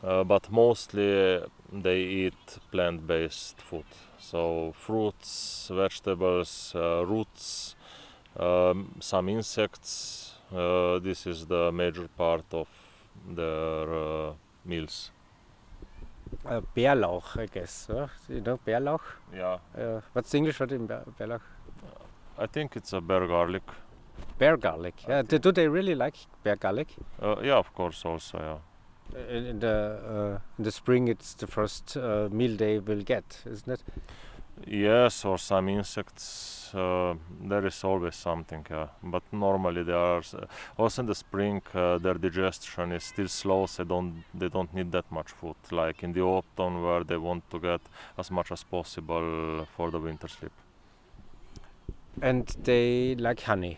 Uh, 0.04 0.24
but 0.24 0.52
mostly 0.52 1.42
they 1.72 2.00
eat 2.02 2.60
plant-based 2.72 3.60
food. 3.62 3.86
So 4.20 4.74
fruits 4.78 5.70
vegetables 5.74 6.74
uh, 6.76 7.06
roots 7.06 7.76
um, 8.38 8.96
some 9.00 9.30
insects 9.30 10.34
uh, 10.54 11.00
this 11.00 11.26
is 11.26 11.46
the 11.48 11.72
major 11.72 12.08
part 12.18 12.46
of 12.52 12.68
their 13.36 13.94
uh, 13.94 14.34
meals. 14.66 15.12
Uh, 16.46 16.62
Bärlauch, 16.76 17.38
I 17.38 17.46
guess. 17.46 17.88
You 18.30 18.42
know, 18.42 18.60
Bärlauch? 18.66 19.02
Yeah, 19.34 19.58
Uh, 19.78 20.02
what's 20.14 20.32
the 20.32 20.38
English 20.38 20.60
word 20.60 20.72
in 20.72 20.88
Bär- 20.88 21.06
Bärlauch? 21.20 21.42
I 22.38 22.48
think 22.48 22.76
it's 22.76 22.94
a 22.94 23.02
bear 23.02 23.28
garlic. 23.28 23.64
Bear 24.40 24.58
garlic. 24.58 24.96
Yeah. 25.08 25.22
Do, 25.22 25.38
do 25.40 25.52
they 25.52 25.68
really 25.68 25.96
like 25.96 26.16
bear 26.44 26.56
garlic? 26.56 26.88
Uh, 27.22 27.36
yeah, 27.44 27.58
of 27.58 27.74
course, 27.74 28.04
also, 28.06 28.38
yeah. 28.40 29.20
In, 29.30 29.46
in 29.46 29.60
the 29.60 30.00
uh, 30.38 30.40
in 30.58 30.64
the 30.64 30.72
spring, 30.72 31.08
it's 31.08 31.36
the 31.36 31.46
first 31.48 31.96
uh, 31.98 32.30
meal 32.32 32.58
they 32.58 32.80
will 32.80 33.04
get, 33.04 33.44
isn't 33.46 33.70
it? 33.72 33.84
Yes, 34.68 35.26
or 35.26 35.38
some 35.38 35.70
insects. 35.70 36.74
Uh, 36.74 37.16
there 37.42 37.66
is 37.68 37.84
always 37.84 38.16
something. 38.16 38.66
But 39.04 39.24
normally 39.32 39.84
they 39.84 39.94
are 39.94 40.20
s- 40.20 40.36
also 40.78 41.02
in 41.02 41.08
the 41.08 41.16
spring. 41.16 41.62
Uh, 41.74 41.98
their 42.00 42.16
digestion 42.16 42.92
is 42.94 43.04
still 43.04 43.28
slow, 43.28 43.66
so 43.68 43.84
they 43.84 43.90
don't 43.90 44.24
they 44.34 44.50
don't 44.50 44.74
need 44.74 44.92
that 44.92 45.12
much 45.12 45.32
food. 45.32 45.56
Like 45.72 46.04
in 46.04 46.14
the 46.14 46.22
autumn, 46.22 46.84
where 46.84 47.04
they 47.04 47.18
want 47.18 47.50
to 47.52 47.60
get 47.60 47.82
as 48.18 48.32
much 48.32 48.52
as 48.52 48.64
possible 48.64 49.66
for 49.76 49.92
the 49.92 50.00
winter 50.00 50.28
sleep. 50.28 50.54
And 52.22 52.48
they 52.64 53.16
like 53.16 53.42
honey. 53.42 53.78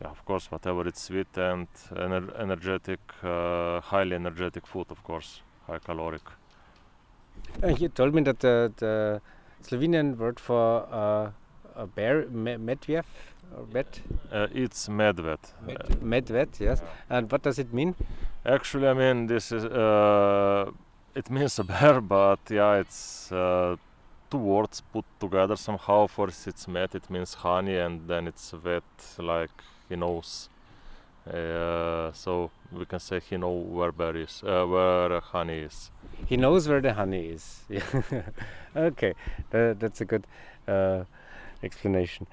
Yeah, 0.00 0.08
of 0.10 0.24
course, 0.24 0.50
whatever 0.50 0.86
it's 0.88 1.02
sweet 1.02 1.36
and 1.36 1.68
ener- 1.90 2.34
energetic, 2.40 3.00
uh, 3.22 3.80
highly 3.80 4.14
energetic 4.16 4.66
food, 4.66 4.86
of 4.90 5.02
course, 5.04 5.40
high 5.66 5.78
caloric. 5.78 6.22
Uh, 7.62 7.68
you 7.68 7.88
told 7.88 8.14
me 8.14 8.22
that 8.22 8.40
the, 8.40 8.72
the 8.76 9.20
Slovenian 9.62 10.16
word 10.16 10.40
for 10.40 10.86
uh, 10.92 11.30
a 11.76 11.86
bear, 11.86 12.26
me, 12.28 12.52
or 13.56 13.66
med, 13.72 13.86
Uh, 14.32 14.46
it's 14.52 14.88
medved. 14.88 15.38
med, 15.66 16.00
medved, 16.02 16.60
yes. 16.60 16.82
And 17.08 17.30
what 17.32 17.42
does 17.42 17.58
it 17.58 17.72
mean? 17.72 17.94
Actually, 18.44 18.88
I 18.88 18.94
mean, 18.94 19.26
this 19.26 19.52
is 19.52 19.64
uh, 19.64 20.70
it 21.14 21.30
means 21.30 21.58
a 21.58 21.64
bear, 21.64 22.00
but 22.00 22.40
yeah, 22.50 22.74
it's 22.74 23.32
uh, 23.32 23.76
two 24.30 24.38
words 24.38 24.82
put 24.92 25.04
together 25.20 25.56
somehow. 25.56 26.06
First, 26.06 26.46
it's 26.46 26.68
met, 26.68 26.94
it 26.94 27.10
means 27.10 27.34
honey, 27.34 27.76
and 27.76 28.06
then 28.08 28.28
it's 28.28 28.50
vet, 28.50 28.82
like 29.18 29.50
he 29.88 29.96
knows. 29.96 30.48
Uh, 31.26 32.12
so 32.12 32.50
we 32.72 32.84
can 32.86 32.98
say 32.98 33.20
he 33.20 33.36
know 33.36 33.50
where 33.50 33.92
bear 33.92 34.16
is, 34.16 34.42
uh, 34.44 34.64
where 34.66 35.20
honey 35.20 35.58
is. 35.58 35.90
He 36.26 36.36
knows 36.36 36.68
where 36.68 36.80
the 36.80 36.94
honey 36.94 37.26
is. 37.26 37.60
Okay, 38.76 39.14
tha- 39.50 39.74
that's 39.78 40.00
a 40.00 40.04
good 40.04 40.26
uh, 40.68 41.04
explanation. 41.62 42.26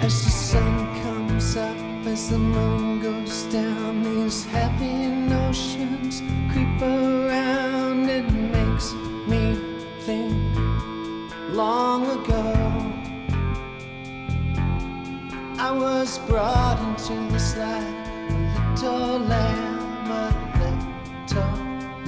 As 0.00 0.24
the 0.24 0.30
sun 0.30 1.02
comes 1.02 1.56
up, 1.56 1.76
as 2.06 2.30
the 2.30 2.38
moon 2.38 3.00
goes 3.02 3.42
down, 3.44 4.02
these 4.02 4.44
happy 4.46 5.06
notions 5.28 6.22
creep 6.52 6.80
around. 6.82 7.27
Long 11.58 12.06
ago. 12.18 12.44
I 15.58 15.70
was 15.72 16.18
brought 16.30 16.78
into 16.86 17.14
this 17.32 17.56
life, 17.56 18.08
a 18.30 18.58
little 18.76 19.18
lamb, 19.32 20.10
a 20.22 20.26
little 20.62 21.58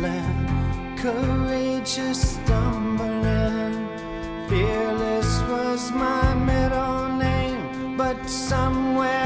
lamb, 0.05 0.97
courageous, 0.97 2.21
stumbling. 2.35 3.75
Fearless 4.49 5.31
was 5.51 5.91
my 5.91 6.27
middle 6.51 7.09
name, 7.27 7.97
but 7.97 8.19
somewhere 8.31 9.19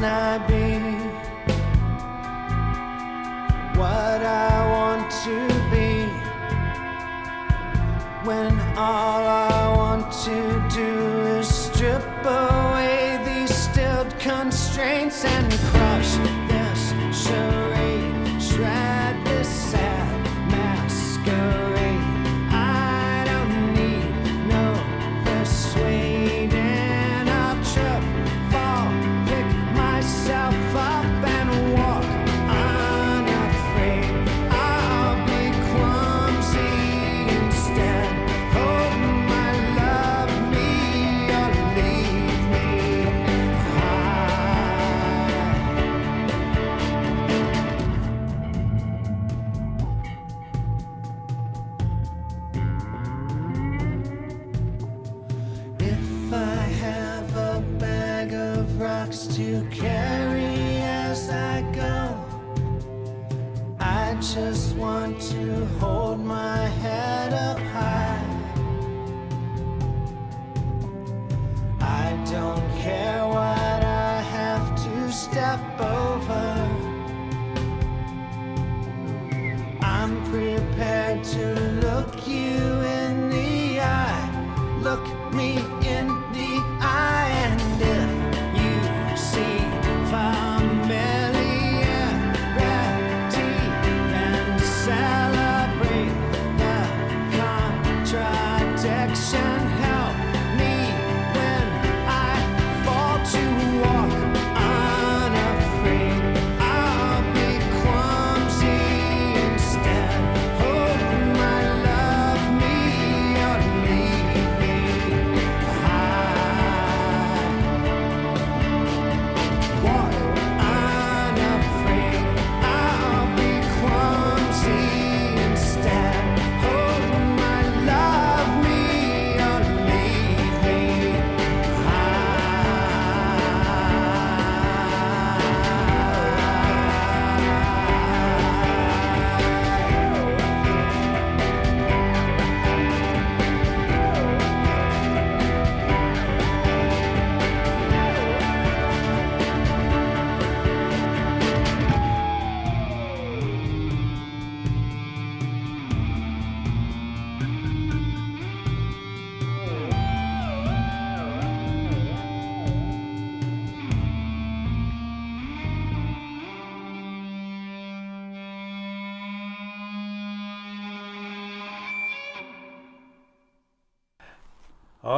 can 0.00 0.08
I 0.08 0.38
be? 0.48 0.78
What 3.78 4.22
I 4.22 4.66
want 4.74 5.10
to 5.24 5.36
be. 5.70 6.06
When 8.26 8.58
all 8.76 9.24
I 9.26 9.76
want 9.76 10.12
to 10.24 10.59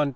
And 0.00 0.14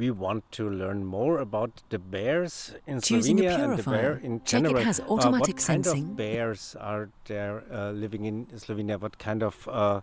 we 0.00 0.10
want 0.10 0.44
to 0.52 0.68
learn 0.70 1.04
more 1.04 1.38
about 1.38 1.82
the 1.90 1.98
bears 1.98 2.74
in 2.86 3.00
Choosing 3.00 3.38
Slovenia 3.38 3.58
and 3.64 3.78
the 3.78 3.82
bear 3.82 4.16
purifier. 4.16 4.20
in 4.24 4.40
Check 4.44 4.60
it 4.60 4.66
general. 4.68 4.84
has 4.84 5.00
Uh, 5.00 5.12
automatic 5.14 5.56
what 5.56 5.66
kind 5.66 5.84
sensing. 5.84 6.04
of 6.10 6.16
bears 6.16 6.76
are 6.80 7.08
there 7.24 7.62
uh, 7.70 7.90
living 7.92 8.24
in 8.24 8.46
Slovenia? 8.56 8.96
What 8.98 9.18
kind 9.18 9.42
of 9.42 9.68
uh, 9.68 10.00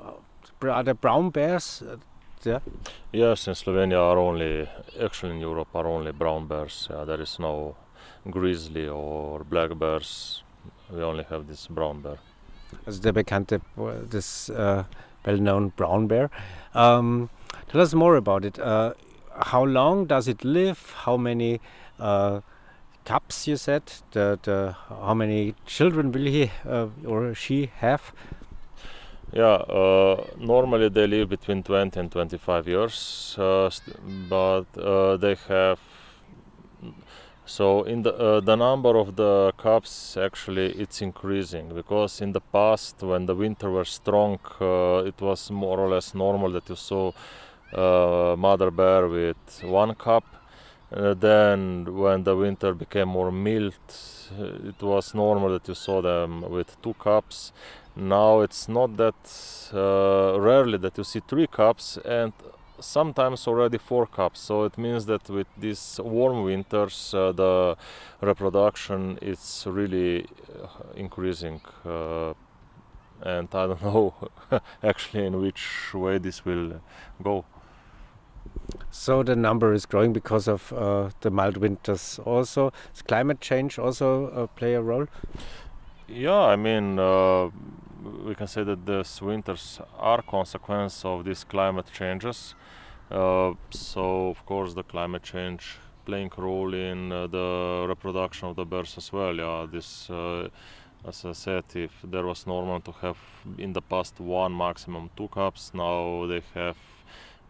uh, 0.00 0.68
are 0.76 0.84
there 0.84 0.94
brown 0.94 1.30
bears? 1.30 1.82
There? 2.42 2.60
Yes, 3.12 3.46
in 3.46 3.54
Slovenia 3.54 3.98
are 4.10 4.18
only, 4.18 4.68
actually 5.00 5.32
in 5.36 5.40
Europe 5.40 5.68
are 5.74 5.86
only 5.86 6.12
brown 6.12 6.46
bears. 6.48 6.88
Yeah, 6.90 7.04
there 7.04 7.20
is 7.22 7.38
no 7.38 7.76
grizzly 8.30 8.88
or 8.88 9.44
black 9.44 9.78
bears. 9.78 10.42
We 10.90 11.02
only 11.02 11.24
have 11.30 11.46
this 11.46 11.68
brown 11.68 12.02
bear. 12.02 12.18
Also 12.86 13.00
der 13.00 13.12
bekannte, 13.12 13.60
this 14.10 14.50
uh, 14.50 14.84
well-known 15.24 15.72
brown 15.76 16.06
bear. 16.08 16.30
Um, 16.74 17.30
tell 17.68 17.80
us 17.80 17.94
more 17.94 18.16
about 18.16 18.44
it. 18.44 18.58
Uh, 18.58 18.94
how 19.40 19.64
long 19.64 20.06
does 20.06 20.28
it 20.28 20.44
live? 20.44 20.94
How 21.04 21.16
many 21.16 21.60
uh, 21.98 22.40
cubs 23.04 23.46
you 23.46 23.56
said? 23.56 23.82
How 24.14 25.14
many 25.14 25.54
children 25.66 26.12
will 26.12 26.26
he 26.26 26.50
uh, 26.68 26.88
or 27.06 27.34
she 27.34 27.70
have? 27.76 28.12
Yeah, 29.32 29.44
uh, 29.44 30.26
normally 30.38 30.90
they 30.90 31.06
live 31.06 31.30
between 31.30 31.62
20 31.62 31.98
and 31.98 32.12
25 32.12 32.68
years, 32.68 33.34
uh, 33.38 33.70
but 34.28 34.66
uh, 34.76 35.16
they 35.16 35.36
have. 35.48 35.80
So 37.56 37.82
in 37.82 38.02
the 38.02 38.14
uh, 38.14 38.40
the 38.40 38.56
number 38.56 38.96
of 38.96 39.08
the 39.16 39.52
cubs 39.58 40.16
actually 40.16 40.68
it's 40.82 41.02
increasing 41.02 41.74
because 41.74 42.22
in 42.24 42.32
the 42.32 42.40
past 42.40 43.02
when 43.02 43.26
the 43.26 43.34
winter 43.34 43.70
was 43.70 43.90
strong, 43.90 44.38
uh, 44.58 45.10
it 45.10 45.20
was 45.20 45.50
more 45.50 45.78
or 45.78 45.88
less 45.90 46.14
normal 46.14 46.50
that 46.52 46.68
you 46.70 46.76
saw 46.76 47.12
uh, 47.74 48.36
mother 48.38 48.70
bear 48.70 49.06
with 49.06 49.42
one 49.64 49.94
cub. 49.94 50.24
Uh, 50.90 51.12
then 51.14 51.84
when 51.94 52.24
the 52.24 52.34
winter 52.36 52.72
became 52.74 53.08
more 53.08 53.30
mild, 53.30 53.74
uh, 54.38 54.70
it 54.70 54.82
was 54.82 55.14
normal 55.14 55.50
that 55.50 55.68
you 55.68 55.74
saw 55.74 56.00
them 56.00 56.50
with 56.50 56.80
two 56.82 56.94
cubs 56.94 57.52
now 57.94 58.40
it's 58.40 58.68
not 58.68 58.96
that 58.96 59.14
uh, 59.74 60.40
rarely 60.40 60.78
that 60.78 60.96
you 60.96 61.04
see 61.04 61.20
three 61.28 61.46
cups 61.46 61.98
and 62.04 62.32
sometimes 62.82 63.46
already 63.46 63.78
four 63.78 64.06
cups 64.06 64.40
so 64.40 64.64
it 64.64 64.76
means 64.76 65.06
that 65.06 65.28
with 65.30 65.46
these 65.58 66.00
warm 66.02 66.44
winters 66.44 67.14
uh, 67.14 67.32
the 67.32 67.76
reproduction 68.20 69.18
is 69.22 69.64
really 69.66 70.26
uh, 70.62 70.66
increasing 70.96 71.60
uh, 71.86 72.34
and 73.22 73.48
i 73.54 73.66
don't 73.66 73.82
know 73.90 74.14
actually 74.82 75.24
in 75.26 75.40
which 75.40 75.94
way 75.94 76.18
this 76.18 76.44
will 76.44 76.80
go 77.22 77.44
So 78.90 79.22
the 79.22 79.34
number 79.34 79.72
is 79.72 79.86
growing 79.86 80.12
because 80.12 80.48
of 80.48 80.72
uh, 80.72 81.10
the 81.20 81.30
mild 81.30 81.56
winters. 81.56 82.20
Also, 82.24 82.72
does 82.92 83.02
climate 83.02 83.40
change 83.40 83.78
also 83.78 84.28
uh, 84.28 84.46
play 84.48 84.74
a 84.74 84.82
role? 84.82 85.06
Yeah, 86.08 86.40
I 86.40 86.56
mean, 86.56 86.98
uh, 86.98 87.50
we 88.24 88.34
can 88.34 88.46
say 88.46 88.64
that 88.64 88.86
these 88.86 89.22
winters 89.22 89.80
are 89.98 90.22
consequence 90.22 91.04
of 91.04 91.24
these 91.24 91.44
climate 91.44 91.90
changes. 91.92 92.54
Uh, 93.10 93.52
so, 93.70 94.28
of 94.28 94.44
course, 94.46 94.74
the 94.74 94.82
climate 94.82 95.22
change 95.22 95.78
playing 96.04 96.30
role 96.36 96.74
in 96.74 97.12
uh, 97.12 97.26
the 97.26 97.84
reproduction 97.88 98.48
of 98.48 98.56
the 98.56 98.64
birds 98.64 98.96
as 98.96 99.12
well. 99.12 99.34
Yeah, 99.34 99.66
this, 99.70 100.10
uh, 100.10 100.48
as 101.06 101.24
I 101.24 101.32
said, 101.32 101.64
if 101.74 101.92
there 102.04 102.24
was 102.24 102.46
normal 102.46 102.80
to 102.80 102.92
have 103.02 103.18
in 103.58 103.72
the 103.72 103.82
past 103.82 104.18
one 104.20 104.56
maximum 104.56 105.10
two 105.16 105.28
cubs, 105.28 105.72
now 105.74 106.26
they 106.26 106.42
have 106.54 106.76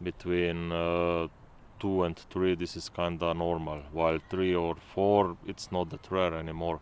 between 0.03 0.73
uh, 0.73 1.29
two 1.79 2.03
and 2.05 2.17
three, 2.31 2.55
this 2.55 2.77
is 2.77 2.89
kind 2.89 3.23
of 3.23 3.37
normal. 3.37 3.83
While 3.93 4.19
three 4.31 4.55
or 4.55 4.77
four, 4.95 5.37
it's 5.47 5.71
not 5.73 5.91
that 5.91 6.11
rare 6.11 6.35
anymore. 6.35 6.81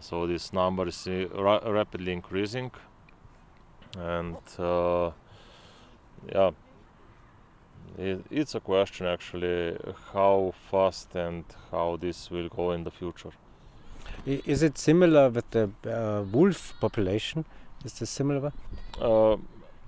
So 0.00 0.26
this 0.26 0.52
number 0.52 0.88
is 0.88 1.08
ra- 1.34 1.62
rapidly 1.64 2.12
increasing, 2.12 2.70
and 3.98 4.36
uh, 4.58 5.10
yeah, 6.32 6.50
it, 7.98 8.24
it's 8.30 8.54
a 8.54 8.60
question 8.60 9.06
actually 9.06 9.76
how 10.12 10.52
fast 10.70 11.14
and 11.14 11.44
how 11.70 11.96
this 12.00 12.30
will 12.30 12.48
go 12.48 12.72
in 12.72 12.84
the 12.84 12.90
future. 12.90 13.30
Is 14.26 14.62
it 14.62 14.78
similar 14.78 15.30
with 15.30 15.50
the 15.50 15.70
uh, 15.86 16.22
wolf 16.22 16.74
population? 16.80 17.44
Is 17.84 17.98
this 17.98 18.10
similar? 18.10 18.52
Uh, 19.00 19.36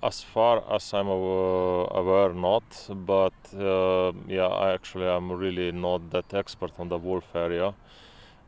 as 0.03 0.23
far 0.23 0.63
as 0.75 0.93
I'm 0.95 1.09
aw- 1.09 1.89
aware, 1.91 2.33
not. 2.33 2.89
But 3.07 3.33
uh, 3.55 4.13
yeah, 4.29 4.47
I 4.47 4.73
actually 4.75 5.07
am 5.07 5.33
really 5.33 5.73
not 5.73 6.11
that 6.11 6.33
expert 6.35 6.73
on 6.79 6.89
the 6.89 6.99
wolf 6.99 7.25
area. 7.35 7.75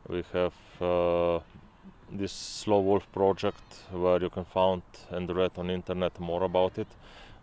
We 0.07 0.23
have 0.33 0.53
uh, 0.81 1.39
this 2.11 2.63
SloWolf 2.65 3.03
project 3.11 3.63
where 3.91 4.21
you 4.21 4.29
can 4.29 4.45
find 4.45 4.81
and 5.11 5.29
read 5.29 5.51
on 5.57 5.69
internet 5.69 6.19
more 6.19 6.43
about 6.43 6.77
it. 6.77 6.87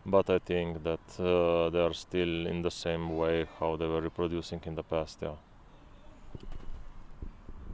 But 0.05 0.31
I 0.31 0.39
think 0.39 0.85
that 0.85 1.01
uh, 1.19 1.71
they 1.71 1.81
are 1.81 1.95
still 1.95 2.47
in 2.47 2.63
the 2.63 2.71
same 2.71 3.17
way 3.17 3.47
how 3.59 3.77
they 3.77 3.87
were 3.87 4.01
reproducing 4.01 4.61
in 4.65 4.75
the 4.75 4.83
past. 4.83 5.19
Yeah. 5.21 5.37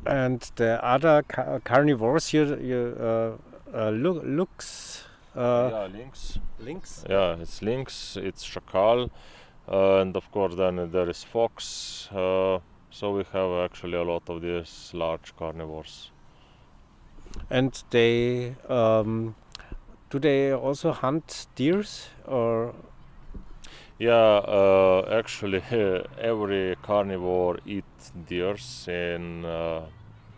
And 0.06 0.40
the 0.56 0.82
other 0.84 1.22
ca- 1.22 1.60
carnivores, 1.60 2.32
you, 2.32 2.56
you 2.56 2.96
uh, 2.98 3.36
uh, 3.74 3.90
look, 3.90 4.22
looks 4.24 5.04
uh, 5.36 5.70
yeah, 5.72 5.98
lynx. 5.98 6.38
lynx. 6.58 7.04
Yeah, 7.08 7.36
it's 7.36 7.62
lynx, 7.62 8.16
it's 8.16 8.44
chacal, 8.44 9.10
and 9.66 10.16
of 10.16 10.30
course 10.30 10.54
then 10.54 10.90
there 10.90 11.08
is 11.08 11.24
fox. 11.24 12.08
So 12.93 13.11
we 13.12 13.24
have 13.32 13.51
actually 13.64 13.99
a 13.99 14.05
lot 14.05 14.28
of 14.28 14.43
these 14.43 14.93
large 14.95 15.34
carnivores. 15.36 16.11
And 17.51 17.82
they 17.90 18.57
um, 18.68 19.34
do 20.11 20.18
they 20.18 20.53
also 20.53 20.93
hunt 20.93 21.47
deers 21.55 22.09
or 22.26 22.74
Yeah, 23.99 24.40
uh, 24.49 25.09
actually 25.11 25.62
every 26.18 26.76
carnivore 26.82 27.59
eats 27.64 28.12
deers 28.28 28.86
in 28.88 29.45
uh, 29.45 29.86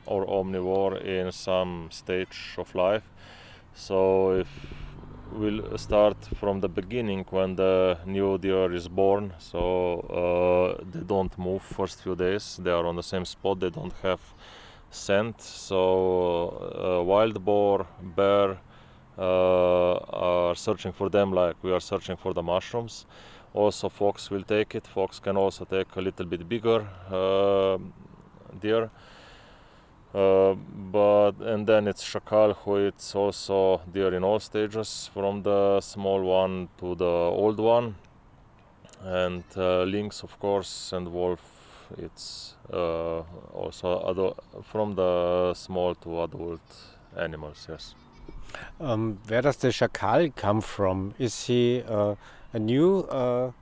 or 0.07 0.27
omnivore 0.27 1.03
in 1.03 1.33
some 1.33 1.89
stage 1.91 2.57
of 2.59 2.75
life. 2.75 3.05
So 3.75 4.33
if 4.33 4.49
we'll 5.35 5.76
start 5.76 6.16
from 6.37 6.61
the 6.61 6.68
beginning 6.68 7.24
when 7.30 7.57
the 7.57 7.99
new 8.07 8.39
deer 8.39 8.72
is 8.72 8.89
born, 8.89 9.32
so 9.39 10.01
uh, 10.80 10.85
they 10.91 11.01
don't 11.01 11.37
move 11.39 11.62
first 11.62 12.03
few 12.03 12.14
days. 12.14 12.59
They 12.62 12.70
are 12.70 12.87
on 12.87 12.97
the 12.97 13.03
same 13.03 13.24
spot. 13.24 13.61
They 13.61 13.70
don't 13.70 13.93
have 14.03 14.20
scent. 14.91 15.41
So 15.41 16.99
uh, 17.01 17.03
wild 17.03 17.45
boar, 17.45 17.87
bear 18.16 18.59
uh, 19.18 19.95
are 19.95 20.55
searching 20.55 20.93
for 20.93 21.09
them 21.09 21.32
like 21.32 21.57
we 21.62 21.72
are 21.72 21.80
searching 21.80 22.16
for 22.16 22.35
the 22.35 22.43
mushrooms 22.43 23.07
also 23.53 23.89
fox 23.89 24.30
will 24.30 24.43
take 24.43 24.74
it 24.74 24.87
fox 24.87 25.20
can 25.20 25.37
also 25.37 25.64
take 25.64 25.95
a 25.95 26.01
little 26.01 26.26
bit 26.26 26.49
bigger 26.49 26.85
uh, 27.12 27.78
deer 28.61 28.91
uh, 30.15 30.55
but 30.93 31.33
and 31.41 31.67
then 31.67 31.89
it's 31.89 32.05
chacal 32.05 32.55
who 32.55 32.77
it's 32.77 33.15
also 33.15 33.81
deer 33.93 34.15
in 34.15 34.25
all 34.25 34.39
stages 34.39 35.11
from 35.12 35.43
the 35.43 35.81
small 35.81 36.23
one 36.23 36.69
to 36.79 36.95
the 36.95 37.05
old 37.05 37.59
one 37.59 37.97
and 39.03 39.45
uh, 39.57 39.83
lynx 39.83 40.23
of 40.23 40.39
course 40.39 40.93
and 40.93 41.09
wolf 41.12 41.89
it's 41.99 42.55
uh, 42.73 43.21
also 43.53 44.01
adu- 44.11 44.65
from 44.65 44.95
the 44.95 45.53
small 45.55 45.95
to 45.95 46.23
adult 46.23 46.61
animals 47.17 47.67
yes 47.69 47.95
um, 48.81 49.19
where 49.27 49.43
does 49.43 49.57
the 49.57 49.69
chacal 49.69 50.35
come 50.37 50.61
from? 50.61 51.15
Is 51.19 51.47
he 51.47 51.83
uh, 51.87 52.15
a 52.53 52.59
new 52.59 53.01
uh, 53.01 53.53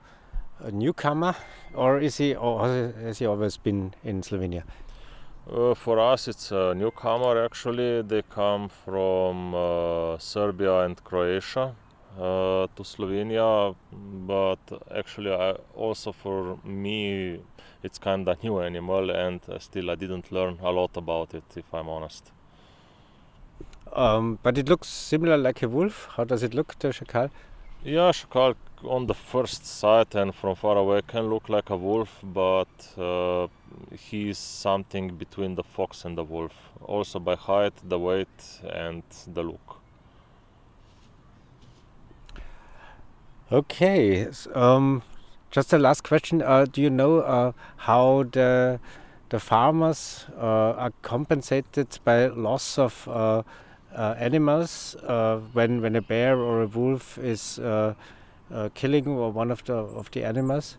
a 0.59 0.71
newcomer 0.71 1.35
or 1.73 1.99
is 1.99 2.17
he 2.17 2.35
or 2.35 2.67
has 2.67 3.19
he 3.19 3.25
always 3.25 3.57
been 3.57 3.93
in 4.03 4.21
Slovenia? 4.21 4.63
Uh, 5.51 5.73
for 5.73 5.99
us, 5.99 6.29
it's 6.29 6.51
a 6.51 6.73
newcomer 6.73 7.43
actually. 7.43 8.01
They 8.01 8.21
come 8.21 8.69
from 8.69 9.53
uh, 9.53 10.17
Serbia 10.17 10.85
and 10.85 11.03
Croatia 11.03 11.75
uh, 12.17 12.67
to 12.75 12.83
Slovenia, 12.83 13.75
but 13.91 14.59
actually, 14.95 15.33
I, 15.33 15.51
also 15.75 16.13
for 16.13 16.57
me, 16.63 17.41
it's 17.83 17.97
kind 17.97 18.27
of 18.29 18.41
new 18.41 18.59
animal, 18.61 19.11
and 19.11 19.41
still 19.59 19.91
I 19.91 19.95
didn't 19.95 20.31
learn 20.31 20.59
a 20.63 20.71
lot 20.71 20.95
about 20.95 21.33
it, 21.33 21.43
if 21.57 21.73
I'm 21.73 21.89
honest. 21.89 22.31
Um, 23.91 24.39
but 24.41 24.57
it 24.57 24.69
looks 24.69 24.87
similar 24.87 25.37
like 25.37 25.61
a 25.61 25.67
wolf. 25.67 26.07
How 26.15 26.23
does 26.23 26.41
it 26.43 26.53
look, 26.53 26.79
the 26.79 26.87
chacal? 26.89 27.29
Yeah, 27.83 28.11
Shakal 28.11 28.55
on 28.87 29.07
the 29.07 29.13
first 29.13 29.65
sight 29.65 30.15
and 30.15 30.33
from 30.33 30.55
far 30.55 30.77
away 30.77 31.01
can 31.07 31.29
look 31.29 31.49
like 31.49 31.69
a 31.69 31.77
wolf, 31.77 32.19
but 32.23 32.67
uh, 32.97 33.47
he's 33.97 34.37
something 34.37 35.15
between 35.15 35.55
the 35.55 35.63
fox 35.63 36.05
and 36.05 36.17
the 36.17 36.23
wolf. 36.23 36.71
Also 36.81 37.19
by 37.19 37.35
height, 37.35 37.73
the 37.83 37.99
weight, 37.99 38.61
and 38.69 39.03
the 39.33 39.43
look. 39.43 39.77
Okay. 43.51 44.27
Um, 44.53 45.03
just 45.51 45.71
a 45.71 45.77
last 45.77 46.03
question. 46.03 46.41
Uh, 46.41 46.65
do 46.65 46.81
you 46.81 46.89
know 46.89 47.19
uh, 47.19 47.51
how 47.77 48.23
the 48.31 48.79
the 49.29 49.39
farmers 49.39 50.25
uh, 50.37 50.73
are 50.77 50.93
compensated 51.03 51.99
by 52.03 52.27
loss 52.27 52.79
of 52.79 53.07
uh, 53.07 53.43
uh, 53.95 54.15
animals 54.17 54.95
when 55.53 55.81
when 55.81 55.95
a 55.95 56.01
bear 56.01 56.39
or 56.39 56.63
a 56.63 56.67
wolf 56.67 57.17
is 57.19 57.59
killing 58.73 59.05
one 59.33 59.51
of 59.51 59.63
the 59.63 59.73
of 59.73 60.11
the 60.11 60.23
animals? 60.23 60.77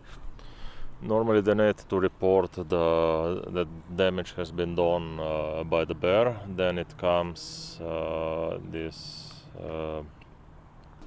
Normally, 1.02 1.42
they 1.42 1.54
need 1.54 1.76
to 1.88 1.98
report 1.98 2.52
the 2.52 3.42
the 3.52 3.66
damage 3.94 4.32
has 4.36 4.50
been 4.50 4.74
done 4.74 5.20
uh, 5.20 5.64
by 5.64 5.84
the 5.84 5.94
bear. 5.94 6.36
Then 6.56 6.78
it 6.78 6.96
comes 6.96 7.78
uh, 7.80 8.58
this 8.70 9.32
uh, 9.60 10.02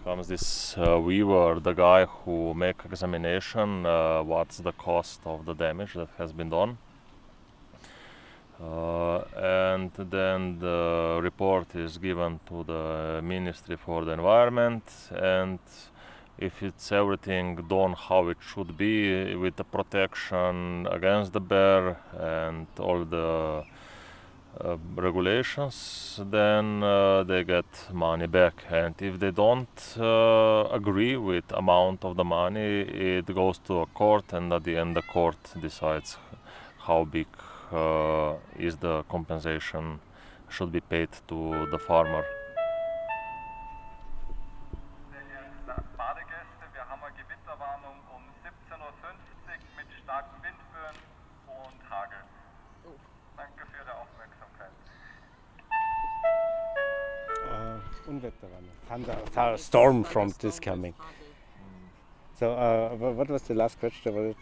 comes 0.03 0.27
this 0.27 0.77
uh, 0.77 0.99
weaver, 0.99 1.59
the 1.59 1.73
guy 1.73 2.05
who 2.05 2.53
make 2.53 2.85
examination. 2.85 3.85
Uh, 3.85 4.23
what's 4.23 4.57
the 4.57 4.71
cost 4.71 5.21
of 5.25 5.45
the 5.45 5.53
damage 5.53 5.93
that 5.95 6.09
has 6.17 6.31
been 6.31 6.49
done? 6.49 6.77
Uh, 8.61 9.19
and 9.73 9.91
then 9.93 10.59
the 10.59 11.19
report 11.21 11.75
is 11.75 11.97
given 11.97 12.39
to 12.47 12.63
the 12.63 13.21
Ministry 13.23 13.77
for 13.77 14.03
the 14.05 14.11
Environment 14.11 14.83
and 15.11 15.59
if 16.37 16.61
it's 16.61 16.91
everything 16.91 17.55
done 17.67 17.93
how 17.93 18.27
it 18.27 18.37
should 18.39 18.77
be 18.77 19.35
with 19.35 19.55
the 19.55 19.63
protection 19.63 20.87
against 20.91 21.33
the 21.33 21.39
bear 21.39 21.97
and 22.19 22.67
all 22.79 23.03
the 23.03 23.63
uh, 24.59 24.77
regulations 24.95 26.19
then 26.31 26.83
uh, 26.83 27.23
they 27.23 27.43
get 27.43 27.65
money 27.91 28.27
back. 28.27 28.63
And 28.69 28.95
if 29.01 29.19
they 29.19 29.31
don't 29.31 29.95
uh, 29.97 30.67
agree 30.71 31.17
with 31.17 31.45
amount 31.51 32.05
of 32.05 32.17
the 32.17 32.23
money 32.23 32.81
it 32.81 33.25
goes 33.33 33.59
to 33.59 33.81
a 33.81 33.85
court 33.87 34.33
and 34.33 34.51
at 34.53 34.63
the 34.63 34.77
end 34.77 34.95
the 34.95 35.01
court 35.01 35.37
decides 35.59 36.17
how 36.79 37.03
big 37.03 37.27
uh, 37.71 38.33
is 38.57 38.77
the 38.77 39.03
compensation 39.09 39.99
should 40.49 40.71
be 40.71 40.81
paid 40.81 41.09
to 41.27 41.67
the 41.71 41.79
farmer 41.79 42.25
Unwetterwarnung. 58.07 58.75
Thunder, 58.87 59.17
th- 59.33 59.59
storm 59.59 60.03
front 60.03 60.43
is 60.43 60.59
coming. 60.59 60.93
So, 62.39 62.53
uh, 62.53 62.89
what 62.95 63.29
was 63.29 63.41
the 63.43 63.55
last 63.55 63.79
question? 63.79 64.35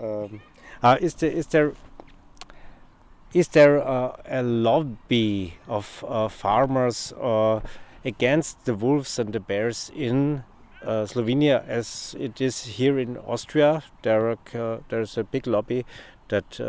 Um, 0.00 0.40
uh, 0.82 0.98
is 1.00 1.14
there 1.14 1.30
is 1.30 1.46
there 1.46 1.72
is 3.32 3.48
there 3.48 3.86
uh, 3.86 4.16
a 4.26 4.42
lobby 4.42 5.54
of 5.66 6.04
uh, 6.06 6.28
farmers 6.28 7.12
uh, 7.20 7.60
against 8.04 8.64
the 8.64 8.74
wolves 8.74 9.18
and 9.18 9.32
the 9.32 9.40
bears 9.40 9.90
in 9.94 10.44
uh, 10.82 11.04
Slovenia 11.06 11.66
as 11.66 12.14
it 12.18 12.40
is 12.40 12.64
here 12.64 12.98
in 12.98 13.16
Austria? 13.16 13.82
There 14.02 14.30
are, 14.30 14.80
there's 14.88 15.18
a 15.18 15.24
big 15.24 15.46
lobby 15.46 15.84
that 16.28 16.60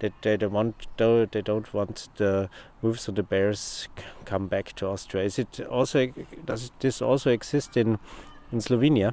that 0.00 0.12
they 0.22 0.36
don't 0.36 0.52
want 0.52 0.86
they 0.96 1.42
don't 1.42 1.74
want 1.74 2.08
the 2.16 2.48
wolves 2.82 3.08
and 3.08 3.16
the 3.16 3.22
bears 3.22 3.88
come 4.24 4.46
back 4.46 4.72
to 4.76 4.86
Austria. 4.86 5.24
Is 5.24 5.38
it 5.38 5.60
also 5.60 6.06
does 6.44 6.70
this 6.80 7.02
also 7.02 7.30
exist 7.30 7.76
in 7.76 7.98
in 8.52 8.60
Slovenia? 8.60 9.12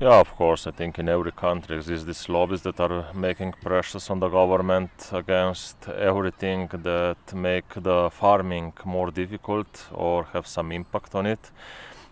Yeah, 0.00 0.20
of 0.20 0.30
course. 0.36 0.66
I 0.66 0.72
think 0.72 0.98
in 0.98 1.08
every 1.08 1.30
country 1.30 1.76
exists 1.76 2.04
these 2.04 2.28
lobbies 2.28 2.62
that 2.62 2.80
are 2.80 3.06
making 3.14 3.54
pressures 3.62 4.10
on 4.10 4.18
the 4.18 4.28
government 4.28 4.90
against 5.12 5.88
everything 5.88 6.68
that 6.82 7.32
make 7.32 7.68
the 7.76 8.10
farming 8.10 8.72
more 8.84 9.12
difficult 9.12 9.86
or 9.92 10.24
have 10.32 10.46
some 10.48 10.72
impact 10.72 11.14
on 11.14 11.26
it. 11.26 11.52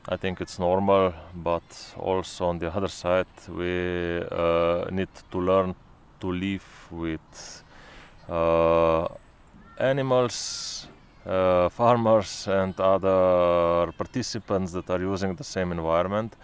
I 0.08 0.16
think 0.16 0.40
it's 0.40 0.58
normal, 0.58 1.12
but 1.34 1.94
also 1.96 2.46
on 2.46 2.58
the 2.58 2.72
other 2.74 2.88
side, 2.88 3.26
we 3.48 4.18
uh, 4.30 4.86
need 4.90 5.08
to 5.30 5.38
learn 5.38 5.74
to 6.20 6.32
live 6.32 6.88
with 6.90 7.64
animals, 9.78 10.86
uh, 11.26 11.68
farmers, 11.68 12.46
and 12.48 12.78
other 12.80 13.92
participants 13.92 14.72
that 14.72 14.88
are 14.90 15.00
using 15.00 15.34
the 15.34 15.44
same 15.44 15.72
environment. 15.72 16.34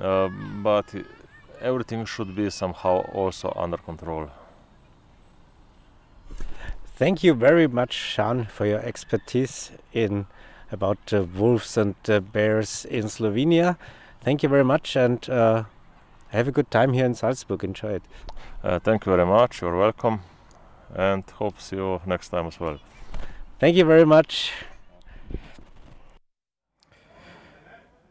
Uh, 0.00 0.28
but 0.62 0.86
everything 1.60 2.04
should 2.04 2.34
be 2.34 2.50
somehow 2.50 2.98
also 3.12 3.52
under 3.56 3.76
control. 3.76 4.30
Thank 6.96 7.22
you 7.22 7.34
very 7.34 7.68
much, 7.68 8.16
Žan, 8.16 8.48
for 8.48 8.66
your 8.66 8.80
expertise 8.80 9.70
in 9.92 10.26
about 10.70 11.12
uh, 11.12 11.22
wolves 11.22 11.76
and 11.76 11.94
uh, 12.08 12.20
bears 12.20 12.84
in 12.84 13.04
Slovenia. 13.04 13.76
Thank 14.20 14.42
you 14.42 14.48
very 14.48 14.64
much 14.64 14.96
and 14.96 15.28
uh, 15.30 15.64
have 16.30 16.48
a 16.48 16.52
good 16.52 16.70
time 16.70 16.92
here 16.92 17.06
in 17.06 17.14
Salzburg. 17.14 17.64
Enjoy 17.64 17.94
it. 17.94 18.02
Uh, 18.64 18.78
thank 18.78 19.06
you 19.06 19.12
very 19.12 19.26
much. 19.26 19.62
You're 19.62 19.78
welcome 19.78 20.20
and 20.94 21.24
hope 21.38 21.60
see 21.60 21.76
you 21.76 22.00
next 22.06 22.30
time 22.30 22.46
as 22.46 22.60
well. 22.60 22.78
Thank 23.58 23.76
you 23.76 23.86
very 23.86 24.06
much. 24.06 24.52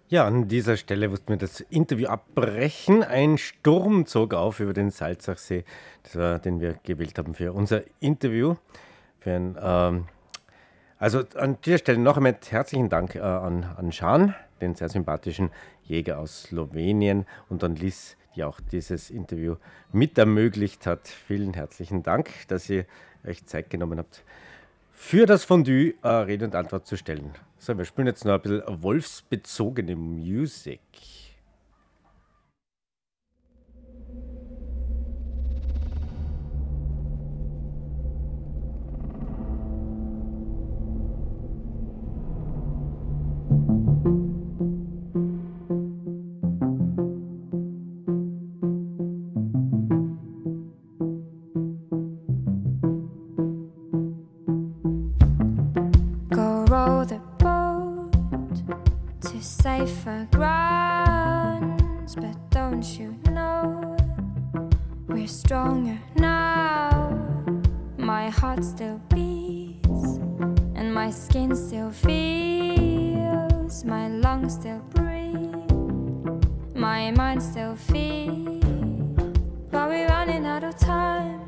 Ja, 0.10 0.26
an 0.26 0.48
dieser 0.48 0.78
Stelle 0.78 1.10
mussten 1.10 1.28
wir 1.28 1.38
das 1.38 1.60
Interview 1.60 2.08
abbrechen. 2.08 3.04
Ein 3.04 3.38
Sturm 3.38 4.06
zog 4.06 4.34
auf 4.34 4.62
über 4.62 4.72
den 4.72 4.90
Salzachsee, 4.90 5.66
das 6.04 6.16
war, 6.16 6.40
den 6.40 6.62
wir 6.62 6.76
gewählt 6.84 7.18
haben 7.18 7.36
für 7.36 7.52
unser 7.52 7.82
Interview. 8.00 8.56
Für 9.20 9.32
ein, 9.32 9.58
ähm, 9.62 10.06
also 10.98 11.24
an 11.36 11.58
dieser 11.66 11.80
Stelle 11.80 11.98
noch 11.98 12.16
einmal 12.16 12.38
herzlichen 12.50 12.88
Dank 12.88 13.16
äh, 13.16 13.20
an, 13.20 13.66
an 13.76 13.92
Schan, 13.92 14.34
den 14.62 14.76
sehr 14.76 14.88
sympathischen 14.88 15.52
Jäger 15.84 16.20
aus 16.20 16.44
Slowenien 16.44 17.26
und 17.50 17.62
an 17.66 17.76
Liz, 17.76 18.16
die 18.38 18.44
auch 18.44 18.60
dieses 18.72 19.10
Interview 19.10 19.56
mit 19.92 20.18
ermöglicht 20.18 20.86
hat. 20.86 21.08
Vielen 21.08 21.54
herzlichen 21.54 22.04
Dank, 22.04 22.30
dass 22.48 22.70
ihr 22.70 22.86
euch 23.26 23.46
Zeit 23.46 23.70
genommen 23.70 23.98
habt, 24.00 24.24
für 24.94 25.26
das 25.26 25.44
Fondue 25.44 25.96
äh, 26.04 26.08
Rede 26.08 26.46
und 26.46 26.56
Antwort 26.56 26.88
zu 26.88 26.96
stellen. 26.96 27.32
So, 27.58 27.78
wir 27.78 27.86
spielen 27.86 28.08
jetzt 28.08 28.24
noch 28.26 28.36
ein 28.36 28.42
bisschen 28.42 28.84
wolfsbezogene 28.84 29.96
Musik. 29.96 30.80
But 60.08 60.32
don't 62.50 62.98
you 62.98 63.14
know 63.30 63.98
we're 65.08 65.28
stronger 65.28 66.00
now? 66.16 67.20
My 67.98 68.30
heart 68.30 68.64
still 68.64 69.02
beats, 69.10 70.20
and 70.76 70.94
my 70.94 71.12
skin 71.12 71.54
still 71.54 71.92
feels, 71.92 73.84
my 73.84 74.08
lungs 74.08 74.54
still 74.54 74.80
breathe, 74.96 75.74
my 76.74 77.12
mind 77.12 77.44
still 77.44 77.76
feels, 77.76 78.64
but 79.72 79.90
we're 79.90 80.08
running 80.08 80.46
out 80.46 80.64
of 80.64 80.80
time. 80.80 81.42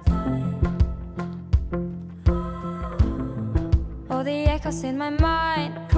All 4.09 4.23
the 4.25 4.47
echoes 4.49 4.83
in 4.83 4.97
my 4.97 5.11
mind 5.11 5.88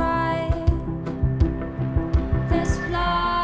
There's 3.02 3.41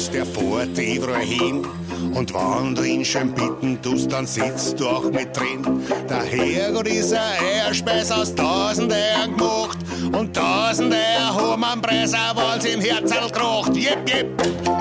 Autobus, 0.00 0.10
der 0.10 0.26
fährt 0.26 0.78
überall 0.78 1.22
hin. 1.22 1.66
Und 2.14 2.32
wenn 2.34 2.74
du 2.74 2.82
ihn 2.82 3.04
schön 3.04 3.32
bitten 3.32 3.80
tust, 3.82 4.10
dann 4.10 4.26
sitzt 4.26 4.80
du 4.80 4.88
auch 4.88 5.10
mit 5.10 5.36
drin. 5.36 5.82
Der 6.08 6.22
Herrgott 6.22 6.88
ist 6.88 7.12
ein 7.12 7.20
Eierspeis 7.42 8.10
aus 8.10 8.34
tausend 8.34 8.92
Eiern 8.92 9.36
gemacht. 9.36 9.78
Und 10.12 10.34
tausend 10.34 10.94
Eier 10.94 11.34
haben 11.34 11.64
am 11.64 11.82
Preis, 11.82 12.14
auch 12.14 12.36
wenn's 12.36 12.64
im 12.64 12.80
Herzl 12.80 13.30
kracht. 13.30 13.76
Jep, 13.76 14.08
jep. 14.08 14.79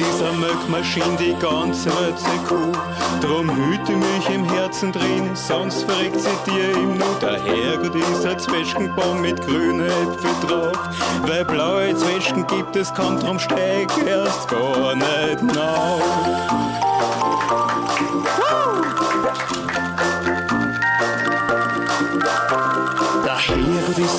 Ist 0.00 0.22
eine 0.22 0.38
Melkmaschine, 0.38 1.16
die 1.18 1.34
ganze 1.40 1.90
Rötze 1.90 2.30
Kuh. 2.48 2.72
Drum 3.20 3.50
hüte 3.50 3.92
mich 3.92 4.30
im 4.32 4.44
Herzen 4.50 4.92
drin, 4.92 5.30
sonst 5.34 5.84
verreckt 5.84 6.20
sie 6.20 6.50
dir 6.50 6.70
im 6.72 6.96
Nu. 6.98 7.04
Der 7.20 7.42
Herrgott 7.42 7.94
ist 7.94 8.24
ein 8.24 8.38
Zwetschgenbaum 8.38 9.20
mit 9.20 9.40
grünen 9.46 9.86
Äpfel 9.86 10.30
drauf. 10.46 10.78
Weil 11.26 11.44
blaue 11.44 11.94
Zwetschgen 11.96 12.46
gibt 12.46 12.76
es 12.76 12.92
kaum, 12.94 13.18
drum 13.18 13.38
steig 13.38 13.90
erst 14.06 14.48
gar 14.48 14.94
nicht 14.94 15.42
nach. 15.42 16.00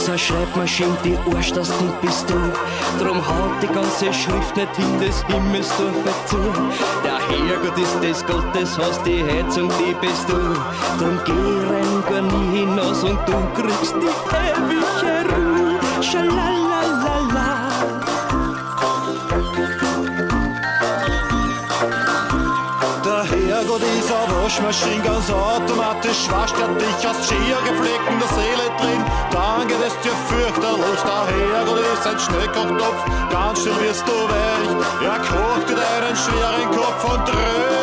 Eine 0.07 0.17
Schreibmaschine, 0.17 0.97
die 1.05 1.15
Arschtasten 1.33 1.89
bist 2.01 2.29
du. 2.29 2.33
Drum 3.01 3.17
haut 3.17 3.61
die 3.61 3.67
ganze 3.67 4.11
Schrift 4.11 4.57
nicht 4.57 4.75
hin 4.75 4.99
des 4.99 5.23
Himmels 5.27 5.69
durch 5.77 6.25
zu. 6.25 6.37
Der 7.03 7.19
Herrgott 7.29 7.77
ist 7.77 8.01
des 8.01 8.25
Gottes 8.25 8.77
Haus, 8.77 9.01
die 9.03 9.23
Heizung, 9.23 9.69
die 9.79 9.93
bist 10.05 10.27
du. 10.27 10.37
Drum 10.97 11.19
geh 11.23 11.31
rein, 11.31 12.03
gar 12.09 12.21
nie 12.21 12.59
hinaus 12.59 13.03
und 13.03 13.19
du 13.27 13.61
kriegst 13.61 13.95
die 13.95 14.09
ewige 14.35 15.33
Ruhe. 15.33 15.79
Schalalalala. 16.03 16.70
Ist 24.51 24.59
eine 24.59 24.67
Waschmaschine, 24.67 25.03
ganz 25.03 25.29
automatisch 25.29 26.29
wascht 26.29 26.55
er 26.59 26.67
dich 26.75 27.07
aus 27.07 27.27
schier 27.27 27.57
gepflegten 27.63 28.19
der 28.19 28.27
Seele 28.27 28.67
drin. 28.79 29.03
Dann 29.31 29.67
geht 29.67 29.77
es 29.85 29.93
dir 30.01 30.15
fürchterlich. 30.27 31.01
Der 31.03 31.55
Herrgott 31.55 31.79
ist 31.93 32.07
ein 32.07 32.19
Schnellkochtopf, 32.19 33.05
ganz 33.31 33.61
schnell 33.61 33.81
wirst 33.81 34.07
du 34.07 34.11
weich. 34.11 35.07
Er 35.07 35.19
kocht 35.19 35.69
dir 35.69 35.75
deinen 35.75 36.15
schweren 36.15 36.71
Kopf 36.71 37.03
und 37.13 37.25
tröstet 37.25 37.80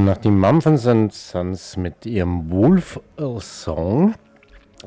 So, 0.00 0.06
das 0.06 0.14
sind 0.14 0.16
noch 0.16 0.16
die 0.22 0.30
Mumford 0.30 0.86
and 0.86 1.12
Sons 1.12 1.76
mit 1.76 2.06
ihrem 2.06 2.50
Wolf-Song. 2.50 4.14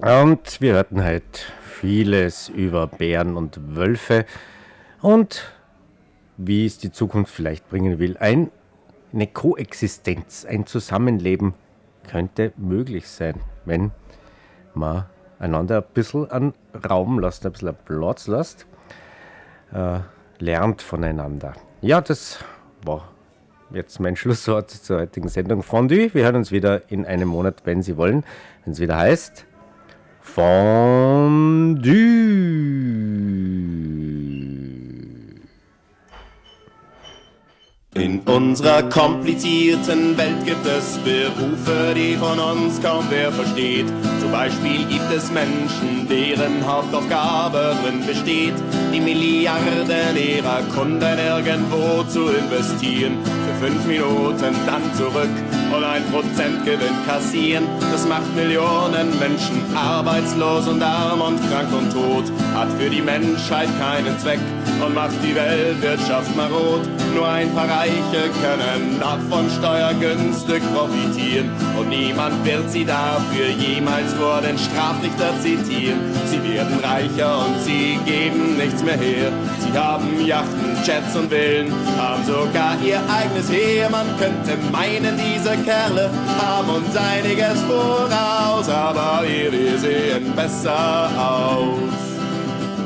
Und 0.02 0.62
wir 0.62 0.74
hörten 0.74 1.04
halt 1.04 1.52
vieles 1.62 2.50
über 2.50 2.88
Bären 2.88 3.38
und 3.38 3.76
Wölfe 3.76 4.26
und 5.02 5.44
wie 6.38 6.66
es 6.66 6.80
die 6.80 6.92
Zukunft 6.92 7.32
vielleicht 7.32 7.70
bringen 7.70 8.00
will. 8.00 8.18
Ein, 8.18 8.50
eine 9.14 9.28
Koexistenz, 9.28 10.46
ein 10.46 10.66
Zusammenleben 10.66 11.54
könnte 12.10 12.52
möglich 12.58 13.08
sein, 13.08 13.36
wenn 13.66 13.92
man 14.74 15.06
einander 15.38 15.78
ein 15.78 15.94
bisschen 15.94 16.32
an 16.32 16.54
Raum 16.90 17.20
lässt, 17.20 17.46
ein 17.46 17.52
bisschen 17.52 17.76
Platz 17.86 18.28
lässt, 18.28 18.66
äh, 19.74 20.00
lernt 20.40 20.82
voneinander. 20.82 21.54
Ja, 21.82 22.02
das 22.02 22.40
war 22.84 23.13
jetzt 23.72 24.00
mein 24.00 24.16
Schlusswort 24.18 24.72
zur 24.72 25.00
heutigen 25.00 25.28
Sendung 25.28 25.64
Fondue. 25.64 26.14
Wir 26.14 26.26
hören 26.26 26.38
uns 26.38 26.52
wieder 26.52 26.92
in 26.92 27.06
einem 27.06 27.28
Monat, 27.28 27.62
wenn 27.66 27.82
Sie 27.82 27.98
wollen, 27.98 28.24
wenn 28.64 28.74
es 28.74 28.80
wieder 28.80 28.98
heißt 28.98 29.46
Fondue. 30.22 31.84
In 37.96 38.22
unserer 38.22 38.82
komplizierten 38.90 40.18
Welt 40.18 40.44
gibt 40.46 40.66
es 40.66 40.98
Berufe, 40.98 41.94
die 41.96 42.16
von 42.16 42.40
uns 42.40 42.82
kaum 42.82 43.06
wer 43.10 43.32
versteht. 43.32 43.86
Zum 44.20 44.32
Beispiel 44.32 44.84
gibt 44.86 45.12
es 45.16 45.32
Menschen, 45.32 46.08
deren 46.10 46.66
Hauptaufgabe 46.66 47.76
drin 47.84 48.04
besteht, 48.04 48.56
die 48.92 49.00
Milliarden 49.00 50.18
ihrer 50.18 50.62
Kunden 50.76 51.20
irgendwo 51.20 52.04
zu 52.10 52.30
investieren. 52.30 53.20
Für 53.24 53.68
fünf 53.68 53.86
Minuten 53.86 54.56
dann 54.66 54.82
zurück 54.98 55.30
und 55.76 55.84
ein 55.84 56.04
Prozent 56.12 56.66
Gewinn 56.66 56.98
kassieren. 57.06 57.66
Das 57.92 58.08
macht 58.08 58.36
Millionen 58.36 59.20
Menschen 59.20 59.62
arbeitslos 59.76 60.68
und 60.68 60.82
arm 60.82 61.22
und 61.22 61.40
krank 61.50 61.70
und 61.72 61.92
tot. 61.92 62.26
Hat 62.56 62.70
für 62.80 62.90
die 62.90 63.02
Menschheit 63.02 63.70
keinen 63.80 64.18
Zweck 64.20 64.40
und 64.84 64.96
macht 64.96 65.16
die 65.24 65.36
Weltwirtschaft 65.36 66.36
marot. 66.36 66.82
Nur 67.14 67.28
ein 67.28 67.54
paar 67.54 67.68
Reiche 67.84 68.30
können 68.42 68.98
davon 68.98 69.50
steuergünstig 69.60 70.64
profitieren 70.74 71.52
und 71.78 71.90
niemand 71.90 72.46
wird 72.46 72.70
sie 72.72 72.86
dafür 72.86 73.48
jemals 73.60 74.14
vor 74.14 74.40
den 74.40 74.58
Strafrichter 74.58 75.34
zitieren. 75.42 76.00
Sie 76.28 76.42
werden 76.42 76.80
reicher 76.80 77.46
und 77.46 77.62
sie 77.62 78.00
geben 78.06 78.58
nichts 78.58 78.82
mehr 78.84 78.96
her. 78.96 79.34
Sie 79.60 79.78
haben 79.78 80.26
Yachten, 80.26 80.78
Jets 80.86 81.14
und 81.14 81.30
Villen, 81.30 81.74
haben 81.98 82.24
sogar 82.24 82.78
ihr 82.82 83.02
eigenes 83.12 83.52
Heer. 83.52 83.90
Man 83.90 84.08
könnte 84.18 84.58
meinen, 84.72 85.20
diese 85.20 85.58
Kerle 85.66 86.10
haben 86.40 86.70
uns 86.70 86.96
einiges 86.96 87.62
voraus, 87.64 88.70
aber 88.70 89.24
wir 89.28 89.78
sehen 89.78 90.34
besser 90.34 91.10
aus. 91.20 92.13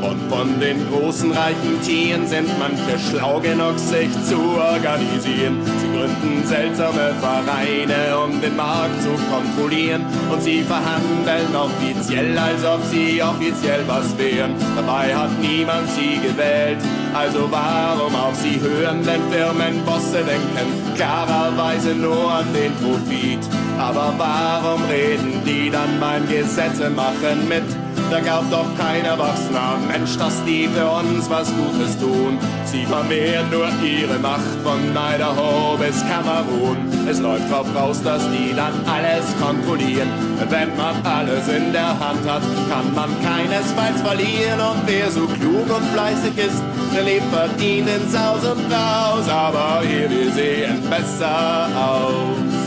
Und 0.01 0.29
von 0.29 0.59
den 0.59 0.77
großen 0.91 1.31
reichen 1.31 1.81
Tieren 1.81 2.27
sind 2.27 2.47
manche 2.59 2.99
schlau 2.99 3.39
genug, 3.39 3.77
sich 3.79 4.11
zu 4.23 4.37
organisieren. 4.37 5.57
Sie 5.63 5.97
gründen 5.97 6.45
seltsame 6.45 7.13
Vereine, 7.19 8.17
um 8.23 8.39
den 8.39 8.55
Markt 8.55 9.01
zu 9.01 9.09
kontrollieren. 9.31 10.05
Und 10.31 10.41
sie 10.43 10.61
verhandeln 10.61 11.55
offiziell, 11.55 12.37
als 12.37 12.63
ob 12.63 12.83
sie 12.91 13.21
offiziell 13.21 13.81
was 13.87 14.15
wären. 14.17 14.53
Dabei 14.75 15.15
hat 15.15 15.31
niemand 15.41 15.89
sie 15.89 16.19
gewählt, 16.19 16.77
also 17.13 17.47
warum 17.49 18.13
auf 18.15 18.35
sie 18.35 18.59
hören? 18.61 19.03
Denn 19.03 19.21
Firmenbosse 19.31 20.17
denken 20.17 20.95
klarerweise 20.95 21.95
nur 21.95 22.31
an 22.31 22.45
den 22.53 22.73
Profit. 22.75 23.39
Aber 23.79 24.13
warum 24.17 24.83
reden 24.85 25.41
die 25.45 25.69
dann 25.69 25.99
beim 25.99 26.27
Gesetze 26.27 26.89
machen 26.89 27.47
mit? 27.49 27.86
Da 28.09 28.19
glaubt 28.21 28.51
doch 28.51 28.67
kein 28.77 29.03
erwachsener 29.03 29.77
Mensch, 29.87 30.17
dass 30.17 30.43
die 30.45 30.67
für 30.67 30.87
uns 30.87 31.29
was 31.29 31.51
Gutes 31.53 31.97
tun. 31.99 32.37
Sie 32.65 32.85
vermehren 32.85 33.49
nur 33.49 33.67
ihre 33.83 34.17
Macht 34.19 34.57
von 34.63 34.79
Idaho 34.91 35.77
bis 35.77 36.01
Kamerun. 36.07 36.77
Es 37.09 37.19
läuft 37.19 37.51
drauf 37.51 37.67
raus, 37.75 38.01
dass 38.01 38.23
die 38.31 38.55
dann 38.55 38.73
alles 38.85 39.25
kontrollieren. 39.41 40.07
Wenn 40.49 40.75
man 40.77 40.95
alles 41.05 41.47
in 41.49 41.73
der 41.73 41.89
Hand 41.99 42.23
hat, 42.27 42.43
kann 42.69 42.93
man 42.95 43.09
keinesfalls 43.21 44.01
verlieren. 44.01 44.59
Und 44.59 44.81
wer 44.85 45.11
so 45.11 45.25
klug 45.27 45.67
und 45.69 45.85
fleißig 45.93 46.37
ist, 46.37 46.61
der 46.95 47.03
lebt 47.03 47.25
verdient 47.33 47.89
in 47.89 48.09
Saus 48.09 48.43
und 48.45 48.69
Braus. 48.69 49.27
Aber 49.27 49.81
hier, 49.85 50.09
wir 50.09 50.31
sehen 50.31 50.81
besser 50.89 51.67
aus. 51.75 52.57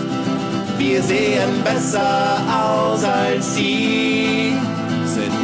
Wir 0.79 1.03
sehen 1.03 1.63
besser 1.63 2.41
aus 2.49 3.05
als 3.05 3.55
sie 3.55 4.50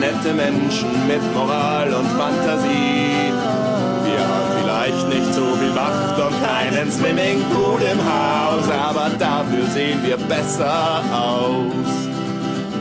nette 0.01 0.33
Menschen 0.35 0.91
mit 1.07 1.23
Moral 1.35 1.93
und 1.93 2.07
Fantasie. 2.19 3.33
Wir 4.05 4.21
haben 4.21 4.51
vielleicht 4.61 5.09
nicht 5.09 5.35
so 5.35 5.45
viel 5.57 5.73
Macht 5.73 6.19
und 6.19 6.35
keinen 6.43 6.91
Swimmingpool 6.91 7.81
im 7.83 8.01
Haus, 8.05 8.69
aber 8.71 9.11
dafür 9.19 9.67
sehen 9.73 10.01
wir 10.05 10.17
besser 10.17 11.03
aus. 11.13 12.06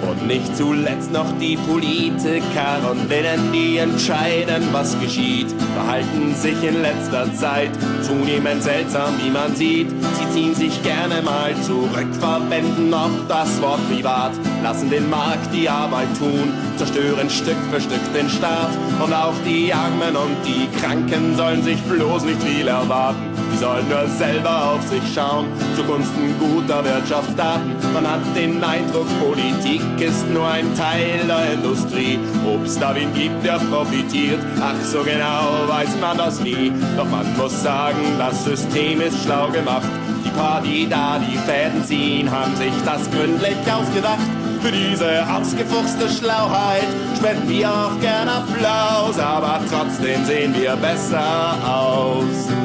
Und 0.01 0.27
nicht 0.27 0.55
zuletzt 0.55 1.11
noch 1.11 1.25
die 1.39 1.57
Politiker 1.57 2.91
und 2.91 3.09
denen, 3.09 3.51
die 3.51 3.77
entscheiden, 3.77 4.67
was 4.71 4.99
geschieht, 4.99 5.47
verhalten 5.73 6.33
sich 6.35 6.61
in 6.63 6.81
letzter 6.81 7.33
Zeit 7.33 7.71
zunehmend 8.01 8.63
seltsam, 8.63 9.13
wie 9.23 9.29
man 9.29 9.55
sieht. 9.55 9.89
Sie 9.89 10.29
ziehen 10.33 10.55
sich 10.55 10.81
gerne 10.83 11.21
mal 11.21 11.55
zurück, 11.61 12.13
verwenden 12.19 12.93
oft 12.93 13.29
das 13.29 13.61
Wort 13.61 13.79
privat, 13.89 14.31
lassen 14.63 14.89
den 14.89 15.09
Markt 15.09 15.53
die 15.53 15.69
Arbeit 15.69 16.07
tun, 16.17 16.53
zerstören 16.77 17.29
Stück 17.29 17.57
für 17.71 17.81
Stück 17.81 18.13
den 18.13 18.29
Staat. 18.29 18.71
Und 19.03 19.13
auch 19.13 19.35
die 19.45 19.73
Armen 19.73 20.15
und 20.15 20.37
die 20.45 20.67
Kranken 20.79 21.35
sollen 21.35 21.63
sich 21.63 21.81
bloß 21.83 22.23
nicht 22.23 22.41
viel 22.41 22.67
erwarten. 22.67 23.34
Sollen 23.59 23.87
nur 23.87 24.07
selber 24.07 24.73
auf 24.73 24.87
sich 24.87 25.01
schauen, 25.13 25.47
zugunsten 25.75 26.35
guter 26.37 26.83
Wirtschaftsdaten. 26.83 27.73
Man 27.93 28.05
hat 28.05 28.19
den 28.35 28.61
Eindruck, 28.63 29.07
Politik 29.19 29.81
ist 29.99 30.29
nur 30.29 30.47
ein 30.47 30.75
Teil 30.75 31.25
der 31.25 31.53
Industrie. 31.53 32.19
Ob 32.45 32.65
es 32.65 32.77
da 32.77 32.93
wen 32.93 33.13
gibt, 33.13 33.43
der 33.45 33.59
profitiert, 33.71 34.39
ach 34.61 34.75
so 34.83 34.99
genau 35.03 35.67
weiß 35.67 35.97
man 36.01 36.17
das 36.17 36.41
nie. 36.41 36.71
Doch 36.97 37.09
man 37.09 37.25
muss 37.37 37.63
sagen, 37.63 37.97
das 38.19 38.43
System 38.43 39.01
ist 39.01 39.23
schlau 39.23 39.47
gemacht. 39.49 39.87
Die 40.25 40.29
paar, 40.31 40.61
die 40.61 40.87
da 40.87 41.17
die 41.17 41.37
Fäden 41.37 41.83
ziehen, 41.85 42.29
haben 42.29 42.55
sich 42.57 42.73
das 42.83 43.09
gründlich 43.09 43.57
ausgedacht. 43.71 44.19
Für 44.61 44.71
diese 44.71 45.23
ausgefuchste 45.31 46.09
Schlauheit 46.09 46.87
spenden 47.15 47.47
wir 47.47 47.69
auch 47.69 47.99
gern 48.01 48.27
Applaus, 48.27 49.17
aber 49.17 49.59
trotzdem 49.69 50.25
sehen 50.25 50.53
wir 50.55 50.75
besser 50.75 51.55
aus. 51.65 52.64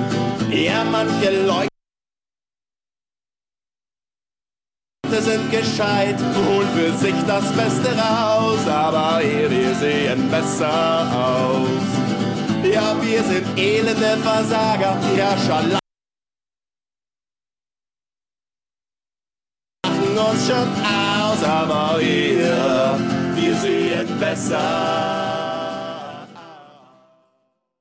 Ja, 0.53 0.83
manche 0.85 1.47
Leute 1.47 1.69
sind 5.21 5.51
gescheit, 5.51 6.19
holen 6.19 6.69
für 6.75 6.93
sich 6.97 7.15
das 7.27 7.53
Beste 7.53 7.97
raus, 7.97 8.67
aber 8.67 9.21
hier, 9.21 9.49
wir 9.51 9.75
sehen 9.77 10.29
besser 10.29 11.07
aus. 11.15 11.69
Ja, 12.65 12.97
wir 13.01 13.23
sind 13.23 13.59
elende 13.59 14.17
Versager, 14.23 14.97
Herrscher 15.15 15.63
lachen 15.63 15.79
uns 20.19 20.47
schon 20.47 20.69
aus, 20.85 21.45
aber 21.45 22.01
wir, 22.01 22.99
wir 23.37 23.55
sehen 23.57 24.19
besser 24.19 25.20